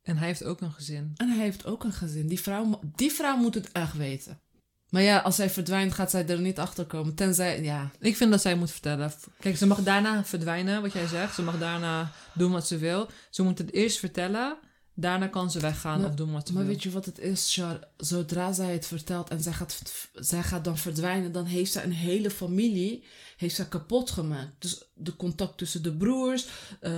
En 0.08 0.16
hij 0.16 0.26
heeft 0.26 0.44
ook 0.44 0.60
een 0.60 0.72
gezin. 0.72 1.12
En 1.16 1.28
hij 1.28 1.38
heeft 1.44 1.66
ook 1.66 1.84
een 1.84 1.92
gezin. 1.92 2.26
Die 2.26 2.40
vrouw, 2.40 2.80
die 2.94 3.12
vrouw 3.12 3.36
moet 3.36 3.54
het 3.54 3.72
echt 3.72 3.96
weten. 3.96 4.40
Maar 4.88 5.02
ja, 5.02 5.18
als 5.18 5.36
hij 5.36 5.50
verdwijnt, 5.50 5.92
gaat 5.92 6.10
zij 6.10 6.26
er 6.26 6.40
niet 6.40 6.58
achter 6.58 6.84
komen. 6.84 7.14
Tenzij, 7.14 7.62
ja. 7.62 7.90
Ik 8.00 8.16
vind 8.16 8.30
dat 8.30 8.40
zij 8.40 8.54
moet 8.54 8.70
vertellen. 8.70 9.12
Kijk, 9.40 9.56
ze 9.56 9.66
mag 9.66 9.82
daarna 9.82 10.24
verdwijnen, 10.24 10.82
wat 10.82 10.92
jij 10.92 11.06
zegt. 11.06 11.34
Ze 11.34 11.42
mag 11.42 11.58
daarna 11.58 12.12
doen 12.34 12.52
wat 12.52 12.66
ze 12.66 12.76
wil. 12.78 13.08
Ze 13.30 13.42
moet 13.42 13.58
het 13.58 13.72
eerst 13.72 13.98
vertellen. 13.98 14.56
Daarna 14.94 15.26
kan 15.26 15.50
ze 15.50 15.60
weggaan 15.60 16.00
Maar- 16.00 16.08
of 16.08 16.14
doen 16.14 16.32
wat 16.32 16.46
ze 16.46 16.52
Maar 16.52 16.62
wil. 16.62 16.72
weet 16.72 16.82
je 16.82 16.90
wat 16.90 17.04
het 17.04 17.18
is, 17.18 17.54
Char? 17.54 17.88
Zodra 17.96 18.52
zij 18.52 18.72
het 18.72 18.86
vertelt 18.86 19.28
en 19.30 19.40
zij 19.42 19.52
gaat, 19.52 19.82
zij 20.12 20.42
gaat 20.42 20.64
dan 20.64 20.78
verdwijnen, 20.78 21.32
dan 21.32 21.44
heeft 21.44 21.72
zij 21.72 21.84
een 21.84 21.92
hele 21.92 22.30
familie 22.30 23.04
heeft 23.36 23.54
zij 23.54 23.66
kapot 23.66 24.10
gemaakt. 24.10 24.52
Dus 24.58 24.84
de 24.94 25.16
contact 25.16 25.58
tussen 25.58 25.82
de 25.82 25.96
broers, 25.96 26.46
eh, 26.80 26.92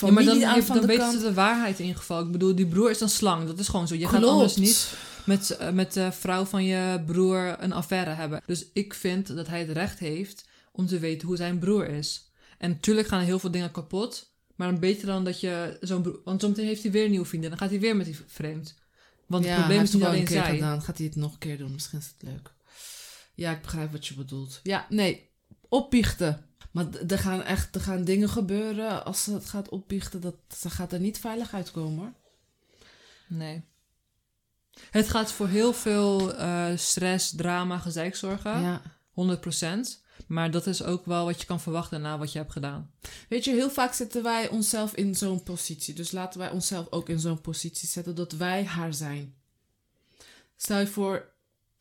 Ja, 0.00 0.10
maar 0.10 0.24
dan, 0.24 0.44
aan 0.44 0.60
dan 0.66 0.80
de 0.80 0.86
weten 0.86 1.12
ze 1.12 1.18
de 1.18 1.34
waarheid 1.34 1.78
in 1.78 1.94
geval. 1.94 2.20
Ik 2.20 2.32
bedoel, 2.32 2.54
die 2.54 2.66
broer 2.66 2.90
is 2.90 3.00
een 3.00 3.08
slang. 3.08 3.46
Dat 3.46 3.58
is 3.58 3.68
gewoon 3.68 3.88
zo. 3.88 3.94
Je 3.94 4.08
gaat 4.08 4.24
anders 4.24 4.56
niet 4.56 4.94
met, 5.24 5.50
eh, 5.50 5.70
met 5.70 5.92
de 5.92 6.12
vrouw 6.12 6.44
van 6.44 6.64
je 6.64 7.02
broer 7.06 7.56
een 7.58 7.72
affaire 7.72 8.10
hebben. 8.10 8.42
Dus 8.46 8.66
ik 8.72 8.94
vind 8.94 9.36
dat 9.36 9.46
hij 9.46 9.60
het 9.60 9.70
recht 9.70 9.98
heeft 9.98 10.44
om 10.72 10.86
te 10.86 10.98
weten 10.98 11.28
hoe 11.28 11.36
zijn 11.36 11.58
broer 11.58 11.88
is. 11.88 12.30
En 12.58 12.70
natuurlijk 12.70 13.08
gaan 13.08 13.20
heel 13.20 13.38
veel 13.38 13.50
dingen 13.50 13.70
kapot. 13.70 14.34
Maar 14.54 14.78
beter 14.78 15.06
dan 15.06 15.24
dat 15.24 15.40
je 15.40 15.76
zo'n 15.80 16.02
broer... 16.02 16.20
Want 16.24 16.40
zometeen 16.40 16.66
heeft 16.66 16.82
hij 16.82 16.92
weer 16.92 17.04
een 17.04 17.10
nieuwe 17.10 17.26
vriendin. 17.26 17.50
Dan 17.50 17.58
gaat 17.58 17.70
hij 17.70 17.80
weer 17.80 17.96
met 17.96 18.06
die 18.06 18.16
vreemd. 18.26 18.74
Want 19.26 19.44
ja, 19.44 19.50
het 19.50 19.58
probleem 19.58 19.82
is 19.82 19.92
niet 19.92 20.02
alleen 20.02 20.18
een 20.18 20.24
keer 20.24 20.42
zij. 20.42 20.54
gedaan. 20.54 20.82
Gaat 20.82 20.98
hij 20.98 21.06
het 21.06 21.16
nog 21.16 21.32
een 21.32 21.38
keer 21.38 21.58
doen? 21.58 21.72
Misschien 21.72 21.98
is 21.98 22.12
het 22.18 22.28
leuk. 22.30 22.52
Ja, 23.34 23.50
ik 23.50 23.62
begrijp 23.62 23.92
wat 23.92 24.06
je 24.06 24.14
bedoelt. 24.14 24.60
Ja, 24.62 24.86
nee, 24.88 25.30
opbiechten. 25.68 26.44
Maar 26.76 26.86
er 27.08 27.18
gaan 27.18 27.42
echt 27.42 27.74
er 27.74 27.80
gaan 27.80 28.04
dingen 28.04 28.28
gebeuren 28.28 29.04
als 29.04 29.22
ze 29.22 29.32
het 29.32 29.46
gaat 29.46 29.68
opbiechten. 29.68 30.20
Dat, 30.20 30.34
ze 30.56 30.70
gaat 30.70 30.92
er 30.92 31.00
niet 31.00 31.18
veilig 31.18 31.54
uitkomen 31.54 31.98
hoor. 31.98 32.12
Nee. 33.28 33.64
Het 34.90 35.08
gaat 35.08 35.32
voor 35.32 35.48
heel 35.48 35.72
veel 35.72 36.34
eh, 36.34 36.76
stress, 36.76 37.34
drama, 37.36 37.78
gezeik 37.78 38.16
zorgen. 38.16 38.60
Ja. 38.60 38.82
100%. 39.10 40.04
Maar 40.26 40.50
dat 40.50 40.66
is 40.66 40.82
ook 40.82 41.04
wel 41.04 41.24
wat 41.24 41.40
je 41.40 41.46
kan 41.46 41.60
verwachten 41.60 42.00
na 42.00 42.18
wat 42.18 42.32
je 42.32 42.38
hebt 42.38 42.52
gedaan. 42.52 42.90
Weet 43.28 43.44
je, 43.44 43.50
heel 43.50 43.70
vaak 43.70 43.92
zetten 43.92 44.22
wij 44.22 44.48
onszelf 44.48 44.94
in 44.94 45.14
zo'n 45.14 45.42
positie. 45.42 45.94
Dus 45.94 46.10
laten 46.10 46.40
wij 46.40 46.50
onszelf 46.50 46.86
ook 46.90 47.08
in 47.08 47.20
zo'n 47.20 47.40
positie 47.40 47.88
zetten 47.88 48.14
dat 48.14 48.32
wij 48.32 48.64
haar 48.64 48.94
zijn. 48.94 49.34
Stel 50.56 50.78
je 50.78 50.86
voor, 50.86 51.32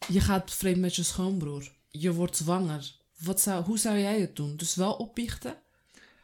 je 0.07 0.19
gaat 0.19 0.51
vreemd 0.51 0.79
met 0.79 0.95
je 0.95 1.03
schoonbroer. 1.03 1.71
Je 1.89 2.13
wordt 2.13 2.37
zwanger. 2.37 3.03
Wat 3.19 3.41
zou, 3.41 3.63
hoe 3.63 3.77
zou 3.77 3.97
jij 3.97 4.19
het 4.19 4.35
doen? 4.35 4.55
Dus 4.55 4.75
wel 4.75 4.93
opbiechten? 4.93 5.55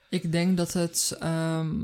Ik 0.09 0.31
denk 0.31 0.57
dat, 0.57 0.73
het, 0.73 1.15
ehm, 1.19 1.81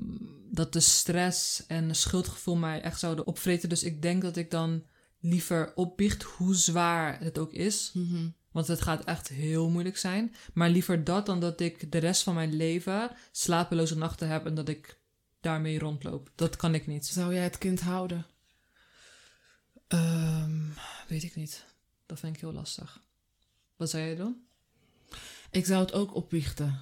dat 0.51 0.73
de 0.73 0.79
stress 0.79 1.65
en 1.67 1.95
schuldgevoel 1.95 2.55
mij 2.55 2.81
echt 2.81 2.99
zouden 2.99 3.27
opvreten. 3.27 3.69
Dus 3.69 3.83
ik 3.83 4.01
denk 4.01 4.21
dat 4.21 4.35
ik 4.35 4.51
dan 4.51 4.83
liever 5.19 5.71
opbiecht, 5.75 6.23
hoe 6.23 6.55
zwaar 6.55 7.19
het 7.19 7.37
ook 7.37 7.51
is. 7.53 7.91
Mhm. 7.93 8.29
Want 8.51 8.67
het 8.67 8.81
gaat 8.81 9.03
echt 9.03 9.27
heel 9.27 9.69
moeilijk 9.69 9.97
zijn. 9.97 10.35
Maar 10.53 10.69
liever 10.69 11.03
dat 11.03 11.25
dan 11.25 11.39
dat 11.39 11.59
ik 11.59 11.91
de 11.91 11.97
rest 11.97 12.23
van 12.23 12.35
mijn 12.35 12.55
leven 12.55 13.11
slapeloze 13.31 13.97
nachten 13.97 14.27
heb 14.27 14.45
en 14.45 14.55
dat 14.55 14.69
ik 14.69 14.99
daarmee 15.41 15.79
rondloop. 15.79 16.31
Dat 16.35 16.55
kan 16.55 16.73
ik 16.73 16.87
niet. 16.87 17.05
Zou 17.05 17.33
jij 17.33 17.43
het 17.43 17.57
kind 17.57 17.81
houden? 17.81 18.25
Ehm, 19.87 20.61
weet 21.07 21.23
ik 21.23 21.35
niet. 21.35 21.65
Dat 22.05 22.20
vind 22.20 22.35
ik 22.35 22.41
heel 22.41 22.53
lastig. 22.53 23.01
Wat 23.75 23.89
zou 23.89 24.03
jij 24.03 24.15
doen? 24.15 24.47
Ik 25.51 25.66
zou 25.66 25.81
het 25.81 25.94
ook 25.94 26.16
opbiechten. 26.16 26.79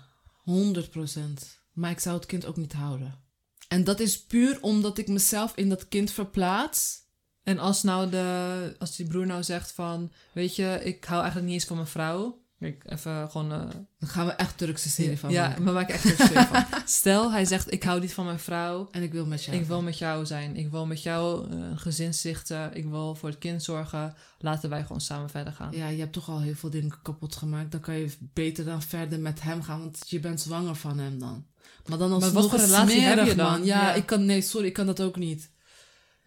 100%. 0.50 1.56
Maar 1.74 1.92
ik 1.92 2.00
zou 2.00 2.16
het 2.16 2.26
kind 2.26 2.46
ook 2.46 2.58
niet 2.58 2.74
houden. 2.74 3.24
En 3.68 3.84
dat 3.84 4.00
is 4.00 4.26
puur 4.26 4.62
omdat 4.62 4.98
ik 4.98 5.08
mezelf 5.08 5.56
in 5.56 5.70
dat 5.70 5.88
kind 5.88 6.12
verplaats. 6.12 7.04
En 7.44 7.60
als 7.60 7.84
nou 7.84 8.10
de, 8.10 8.76
als 8.80 8.96
die 8.96 9.08
broer 9.08 9.26
nou 9.26 9.44
zegt 9.44 9.72
van, 9.72 10.12
weet 10.34 10.56
je, 10.56 10.80
ik 10.84 11.04
hou 11.04 11.20
eigenlijk 11.22 11.46
niet 11.46 11.60
eens 11.60 11.68
van 11.68 11.76
mijn 11.76 11.88
vrouw. 11.88 12.45
Ik 12.60 12.84
even 12.86 13.32
gewoon. 13.32 13.52
eh, 13.52 13.60
Dan 14.00 14.10
gaan 14.10 14.26
we 14.26 14.32
echt 14.32 14.58
Turkse 14.58 14.90
serie 14.90 15.20
van 15.20 15.32
ja, 15.32 15.48
maken. 15.48 15.64
maar 15.64 15.74
maak 15.74 15.90
ik 15.90 15.96
echt 15.96 16.06
een 16.20 16.28
serie 16.28 16.46
van. 16.48 16.66
Stel, 16.86 17.32
hij 17.32 17.46
zegt, 17.46 17.72
ik 17.74 17.84
hou 17.84 18.00
niet 18.00 18.14
van 18.14 18.26
mijn 18.26 18.40
vrouw. 18.40 18.88
En 18.92 19.04
ik 19.04 19.12
wil 19.12 19.26
met 19.26 19.44
jou. 19.44 19.58
Ik 19.58 19.66
wil 19.66 19.82
met 19.82 19.98
jou 19.98 20.26
zijn. 20.26 20.56
Ik 20.56 20.72
wil 20.72 20.86
met 20.86 21.04
jou 21.04 21.52
eh, 21.52 21.58
een 21.58 21.78
gezin 21.80 22.14
stichten. 22.14 22.74
Ik 22.74 22.86
wil 22.86 23.16
voor 23.16 23.30
het 23.30 23.38
kind 23.38 23.64
zorgen. 23.64 24.14
Laten 24.40 24.70
wij 24.70 24.82
gewoon 24.82 25.02
samen 25.02 25.30
verder 25.30 25.54
gaan. 25.54 25.72
Ja, 25.72 25.88
je 25.88 26.00
hebt 26.00 26.14
toch 26.14 26.30
al 26.30 26.42
heel 26.42 26.56
veel 26.56 26.70
dingen 26.70 27.02
kapot 27.02 27.36
gemaakt. 27.36 27.72
Dan 27.72 27.80
kan 27.82 27.96
je 27.96 28.12
beter 28.20 28.66
dan 28.66 28.82
verder 28.82 29.20
met 29.20 29.42
hem 29.42 29.62
gaan, 29.64 29.80
want 29.80 30.00
je 30.08 30.20
bent 30.20 30.42
zwanger 30.42 30.76
van 30.76 30.98
hem 30.98 31.20
dan. 31.20 31.46
Maar 31.86 31.98
dan 31.98 32.10
Maar 32.10 32.22
alsnog 32.24 32.42
wat 32.42 32.50
voor 32.50 32.60
relatie 32.70 33.00
heb 33.00 33.12
smerig, 33.14 33.30
je 33.32 33.36
dan? 33.36 33.52
man. 33.52 33.66
Ja, 33.66 33.82
Ja. 33.82 33.94
ik 33.94 34.06
kan, 34.06 34.26
nee, 34.26 34.42
sorry, 34.42 34.68
ik 34.68 34.74
kan 34.74 34.86
dat 34.86 35.02
ook 35.02 35.16
niet. 35.16 35.52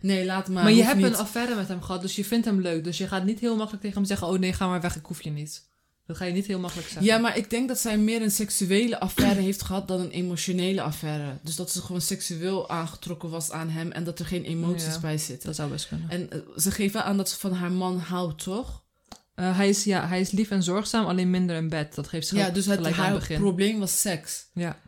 Nee, 0.00 0.24
laat 0.24 0.48
maar. 0.48 0.62
Maar, 0.62 0.72
je 0.72 0.82
hebt 0.82 0.96
niet. 0.96 1.06
een 1.06 1.16
affaire 1.16 1.54
met 1.54 1.68
hem 1.68 1.82
gehad, 1.82 2.00
dus 2.02 2.16
je 2.16 2.24
vindt 2.24 2.44
hem 2.46 2.60
leuk. 2.60 2.84
Dus 2.84 2.98
je 2.98 3.08
gaat 3.08 3.24
niet 3.24 3.38
heel 3.40 3.54
makkelijk 3.56 3.82
tegen 3.82 3.96
hem 3.98 4.06
zeggen: 4.06 4.26
Oh 4.26 4.38
nee, 4.38 4.52
ga 4.52 4.66
maar 4.68 4.80
weg, 4.80 4.96
ik 4.96 5.06
hoef 5.06 5.22
je 5.22 5.30
niet. 5.30 5.66
Dat 6.08 6.16
ga 6.16 6.24
je 6.24 6.32
niet 6.32 6.46
heel 6.46 6.58
makkelijk 6.58 6.88
zeggen. 6.88 7.06
Ja, 7.06 7.18
maar 7.18 7.36
ik 7.36 7.50
denk 7.50 7.68
dat 7.68 7.78
zij 7.78 7.98
meer 7.98 8.22
een 8.22 8.30
seksuele 8.30 9.00
affaire 9.00 9.40
heeft 9.40 9.62
gehad 9.62 9.88
dan 9.88 10.00
een 10.00 10.10
emotionele 10.10 10.82
affaire. 10.82 11.38
Dus 11.42 11.56
dat 11.56 11.70
ze 11.70 11.80
gewoon 11.82 12.00
seksueel 12.00 12.68
aangetrokken 12.70 13.30
was 13.30 13.50
aan 13.50 13.68
hem 13.68 13.90
en 13.92 14.04
dat 14.04 14.18
er 14.18 14.26
geen 14.26 14.44
emoties 14.44 14.94
Ja. 14.94 15.00
bij 15.00 15.18
zitten. 15.18 15.46
Dat 15.46 15.56
zou 15.56 15.70
best 15.70 15.88
kunnen. 15.88 16.10
En 16.10 16.30
eh, 16.30 16.38
ze 16.56 16.70
geeft 16.70 16.92
wel 16.92 17.02
aan 17.02 17.16
dat 17.16 17.28
ze 17.28 17.38
van 17.38 17.52
haar 17.52 17.72
man 17.72 17.98
houdt, 17.98 18.42
toch? 18.42 18.82
Eh, 19.34 19.56
hij, 19.56 19.68
is, 19.68 19.84
ja, 19.84 20.06
hij 20.08 20.20
is 20.20 20.30
lief 20.30 20.50
en 20.50 20.62
zorgzaam, 20.62 21.04
alleen 21.06 21.30
minder 21.30 21.56
in 21.56 21.68
bed. 21.68 21.94
Dat 21.94 22.08
geeft 22.08 22.26
ze 22.26 22.36
Ja, 22.36 22.50
dus 22.50 22.66
het, 22.66 22.86
haar 22.90 23.12
begin. 23.14 23.38
probleem 23.40 23.78
was 23.78 24.00
seks. 24.00 24.46
Ja. 24.52 24.78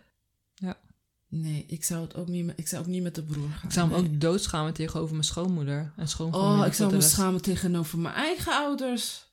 Nee, 1.29 1.65
ik 1.69 1.85
zou 1.85 2.03
het 2.03 2.15
ook 2.17 2.29
niet 2.29 2.45
met, 2.47 2.59
ik 2.59 2.69
zou 2.69 2.83
ook 2.83 2.89
niet 2.89 3.03
met 3.03 3.15
de 3.15 3.23
broer 3.23 3.49
gaan. 3.49 3.69
Ik 3.69 3.73
zou 3.73 3.91
hem 3.91 4.03
Nee. 4.03 4.11
ook 4.15 4.21
doodschamen 4.21 4.73
tegenover 4.73 5.13
mijn 5.13 5.25
schoonmoeder 5.25 5.93
en 5.97 6.09
schoonfamilie. 6.09 6.61
Oh, 6.61 6.67
ik 6.67 6.73
zou 6.73 6.93
me 6.93 7.01
schamen 7.01 7.43
tegenover 7.43 7.99
mijn 7.99 8.15
eigen 8.15 8.53
ouders. 8.53 9.29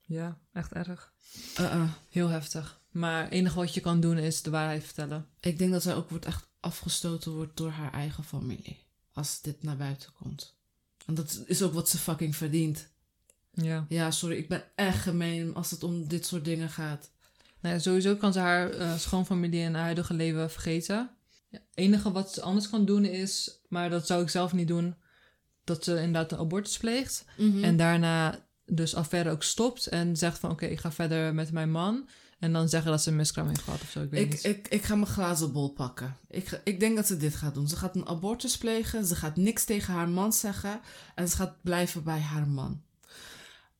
Ja, 0.00 0.38
echt 0.52 0.72
erg. 0.72 1.11
Uh-uh. 1.60 1.92
Heel 2.08 2.28
heftig. 2.28 2.80
Maar 2.90 3.22
het 3.22 3.32
enige 3.32 3.56
wat 3.56 3.74
je 3.74 3.80
kan 3.80 4.00
doen 4.00 4.18
is 4.18 4.42
de 4.42 4.50
waarheid 4.50 4.84
vertellen. 4.84 5.26
Ik 5.40 5.58
denk 5.58 5.72
dat 5.72 5.82
zij 5.82 5.94
ook 5.94 6.10
wordt 6.10 6.24
echt 6.24 6.48
afgestoten 6.60 7.32
wordt 7.32 7.56
door 7.56 7.70
haar 7.70 7.92
eigen 7.92 8.24
familie. 8.24 8.80
Als 9.12 9.40
dit 9.40 9.62
naar 9.62 9.76
buiten 9.76 10.12
komt. 10.12 10.56
En 11.06 11.14
dat 11.14 11.42
is 11.46 11.62
ook 11.62 11.72
wat 11.72 11.88
ze 11.88 11.98
fucking 11.98 12.36
verdient. 12.36 12.88
Ja. 13.50 13.86
Ja, 13.88 14.10
sorry, 14.10 14.36
ik 14.36 14.48
ben 14.48 14.64
echt 14.74 15.02
gemeen 15.02 15.54
als 15.54 15.70
het 15.70 15.82
om 15.82 16.08
dit 16.08 16.26
soort 16.26 16.44
dingen 16.44 16.68
gaat. 16.68 17.10
Nou 17.60 17.74
ja, 17.74 17.80
sowieso 17.80 18.16
kan 18.16 18.32
ze 18.32 18.38
haar 18.38 18.70
eh, 18.70 18.96
schoonfamilie 18.96 19.62
en 19.62 19.74
haar 19.74 19.82
huidige 19.82 20.14
leven 20.14 20.50
vergeten. 20.50 21.10
Ja, 21.48 21.58
het 21.58 21.62
enige 21.74 22.12
wat 22.12 22.32
ze 22.32 22.42
anders 22.42 22.70
kan 22.70 22.84
doen 22.84 23.04
is, 23.04 23.60
maar 23.68 23.90
dat 23.90 24.06
zou 24.06 24.22
ik 24.22 24.28
zelf 24.28 24.52
niet 24.52 24.68
doen, 24.68 24.94
dat 25.64 25.84
ze 25.84 25.96
inderdaad 25.96 26.32
een 26.32 26.38
abortus 26.38 26.78
pleegt. 26.78 27.24
Mhm. 27.36 27.64
En 27.64 27.76
daarna 27.76 28.46
dus 28.66 28.94
affaire 28.94 29.30
ook 29.30 29.42
stopt 29.42 29.86
en 29.86 30.16
zegt 30.16 30.38
van 30.38 30.50
oké, 30.50 30.66
ik 30.66 30.80
ga 30.80 30.92
verder 30.92 31.34
met 31.34 31.52
mijn 31.52 31.70
man. 31.70 32.08
En 32.38 32.52
dan 32.52 32.68
zeggen 32.68 32.90
dat 32.90 33.02
ze 33.02 33.10
een 33.10 33.16
miskraam 33.16 33.48
heeft 33.48 33.62
gehad 33.62 33.80
of 33.82 33.90
zo, 33.90 34.02
ik 34.02 34.10
weet 34.10 34.22
Ik, 34.22 34.30
niet. 34.32 34.44
ik, 34.44 34.68
ik 34.68 34.82
ga 34.82 34.94
mijn 34.94 35.06
glazen 35.12 35.52
bol 35.52 35.68
pakken. 35.70 36.16
Ik, 36.28 36.48
ga- 36.48 36.60
ik 36.64 36.80
denk 36.80 36.96
dat 36.96 37.06
ze 37.06 37.16
dit 37.16 37.34
gaat 37.34 37.54
doen. 37.54 37.68
Ze 37.68 37.76
gaat 37.76 37.94
een 37.96 38.06
abortus 38.06 38.58
plegen. 38.58 39.06
Ze 39.06 39.16
gaat 39.16 39.36
niks 39.36 39.64
tegen 39.64 39.94
haar 39.94 40.08
man 40.08 40.32
zeggen. 40.32 40.80
En 41.14 41.28
ze 41.28 41.36
gaat 41.36 41.62
blijven 41.62 42.02
bij 42.02 42.18
haar 42.20 42.48
man. 42.48 42.82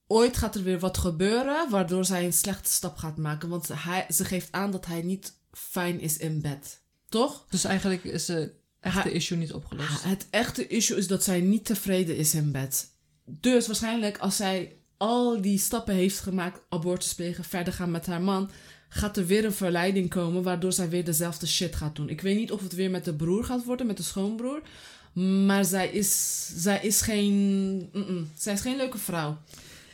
Ooit 0.07 0.37
gaat 0.37 0.55
er 0.55 0.63
weer 0.63 0.79
wat 0.79 0.99
gebeuren 0.99 1.71
waardoor 1.71 2.05
zij 2.05 2.25
een 2.25 2.33
slechte 2.33 2.71
stap 2.71 2.97
gaat 2.97 3.17
maken. 3.17 3.49
Want 3.49 3.69
hij, 3.73 4.07
ze 4.11 4.25
geeft 4.25 4.53
aan 4.53 4.71
dat 4.71 4.87
hij 4.87 5.03
niet 5.03 5.33
fijn 5.53 6.01
is 6.01 6.17
in 6.17 6.41
bed. 6.41 6.81
Toch? 7.09 7.47
Dus 7.49 7.65
eigenlijk 7.65 8.05
is 8.05 8.25
de 8.25 8.53
echte 8.81 9.13
issue 9.13 9.39
niet 9.39 9.53
opgelost. 9.53 10.03
Het 10.05 10.27
echte 10.31 10.67
issue 10.67 10.97
is 10.97 11.07
dat 11.07 11.25
zij 11.25 11.41
niet 11.41 11.65
tevreden 11.65 12.17
is 12.17 12.35
in 12.35 12.53
bed. 12.53 12.91
Dus 13.41 13.67
waarschijnlijk 13.67 14.19
als 14.19 14.37
zij 14.37 14.77
al 14.97 15.41
die 15.41 15.59
stappen 15.59 15.95
heeft 15.95 16.21
gemaakt, 16.21 16.61
abortus 16.69 17.15
plegen, 17.15 17.45
verder 17.45 17.73
gaan 17.73 17.91
met 17.91 18.07
haar 18.07 18.23
man, 18.23 18.51
gaat 18.89 19.17
er 19.17 19.27
weer 19.27 19.45
een 19.45 19.53
verleiding 19.53 20.11
komen 20.11 20.43
waardoor 20.43 20.73
zij 20.73 20.89
weer 20.89 21.05
dezelfde 21.05 21.47
shit 21.47 21.77
gaat 21.77 21.97
doen. 21.97 22.09
Ik 22.09 22.21
weet 22.21 22.37
niet 22.37 22.53
of 22.53 22.63
het 22.63 22.75
weer 22.75 22.91
met 22.91 23.05
de 23.05 23.15
broer 23.15 23.45
gaat 23.45 23.65
worden, 23.65 23.87
met 23.87 23.97
de 23.97 24.03
schoonbroer. 24.03 24.63
Maar 25.47 25.65
zij 25.65 25.89
is, 25.89 26.51
zij 26.57 26.81
is 26.83 27.01
geen, 27.01 27.91
zij 28.37 28.53
is 28.53 28.61
geen 28.61 28.77
leuke 28.77 28.99
vrouw. 28.99 29.39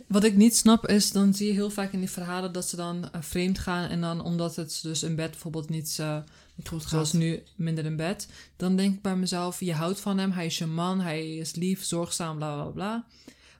Wat 0.06 0.24
ik 0.24 0.36
niet 0.36 0.56
snap 0.56 0.86
is, 0.86 1.12
dan 1.12 1.34
zie 1.34 1.46
je 1.46 1.52
heel 1.52 1.70
vaak 1.70 1.92
in 1.92 1.98
die 1.98 2.10
verhalen 2.10 2.52
dat 2.52 2.68
ze 2.68 2.76
dan 2.76 3.12
eh, 3.12 3.20
vreemd 3.22 3.58
gaan. 3.58 3.90
En 3.90 4.00
dan 4.00 4.22
omdat 4.22 4.56
het 4.56 4.78
dus 4.82 5.02
in 5.02 5.14
bed 5.14 5.30
bijvoorbeeld 5.30 5.68
niet, 5.68 5.96
eh, 6.00 6.18
goed 6.66 6.80
gaat. 6.82 6.90
zoals 6.90 7.12
nu, 7.12 7.42
minder 7.56 7.84
in 7.84 7.96
bed. 7.96 8.28
Dan 8.56 8.76
denk 8.76 8.94
ik 8.94 9.02
bij 9.02 9.16
mezelf, 9.16 9.60
je 9.60 9.72
houdt 9.72 10.00
van 10.00 10.18
hem, 10.18 10.30
hij 10.30 10.46
is 10.46 10.58
je 10.58 10.66
man, 10.66 11.00
hij 11.00 11.36
is 11.36 11.54
lief, 11.54 11.84
zorgzaam, 11.84 12.36
bla 12.36 12.54
bla 12.54 12.64
bla. 12.70 13.06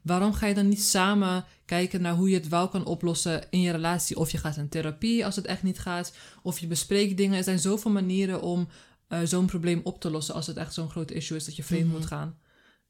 waarom 0.03 0.33
ga 0.33 0.47
je 0.47 0.55
dan 0.55 0.69
niet 0.69 0.83
samen 0.83 1.45
kijken 1.65 2.01
naar 2.03 2.15
hoe 2.15 2.29
je 2.29 2.35
het 2.37 2.49
wel 2.49 2.69
kan 2.69 2.85
oplossen 2.85 3.47
in 3.51 3.61
je 3.61 3.71
relatie? 3.73 4.17
Of 4.19 4.31
je 4.31 4.39
gaat 4.39 4.57
in 4.57 4.69
therapie 4.69 5.25
als 5.25 5.37
het 5.37 5.47
echt 5.47 5.63
niet 5.63 5.79
gaat, 5.79 6.13
of 6.43 6.59
je 6.59 6.67
bespreekt 6.67 7.17
dingen. 7.17 7.37
Er 7.37 7.45
zijn 7.45 7.59
zoveel 7.59 7.91
manieren 7.91 8.43
om 8.43 8.69
eh, 9.09 9.21
zo'n 9.25 9.47
probleem 9.47 9.81
op 9.85 10.01
te 10.01 10.11
lossen 10.11 10.35
als 10.35 10.47
het 10.47 10.57
echt 10.57 10.75
zo'n 10.75 10.91
groot 10.91 11.11
issue 11.11 11.37
is 11.37 11.45
dat 11.45 11.57
je 11.57 11.63
vreemd 11.65 11.85
Mhm. 11.87 11.95
moet 11.97 12.07
gaan. 12.07 12.39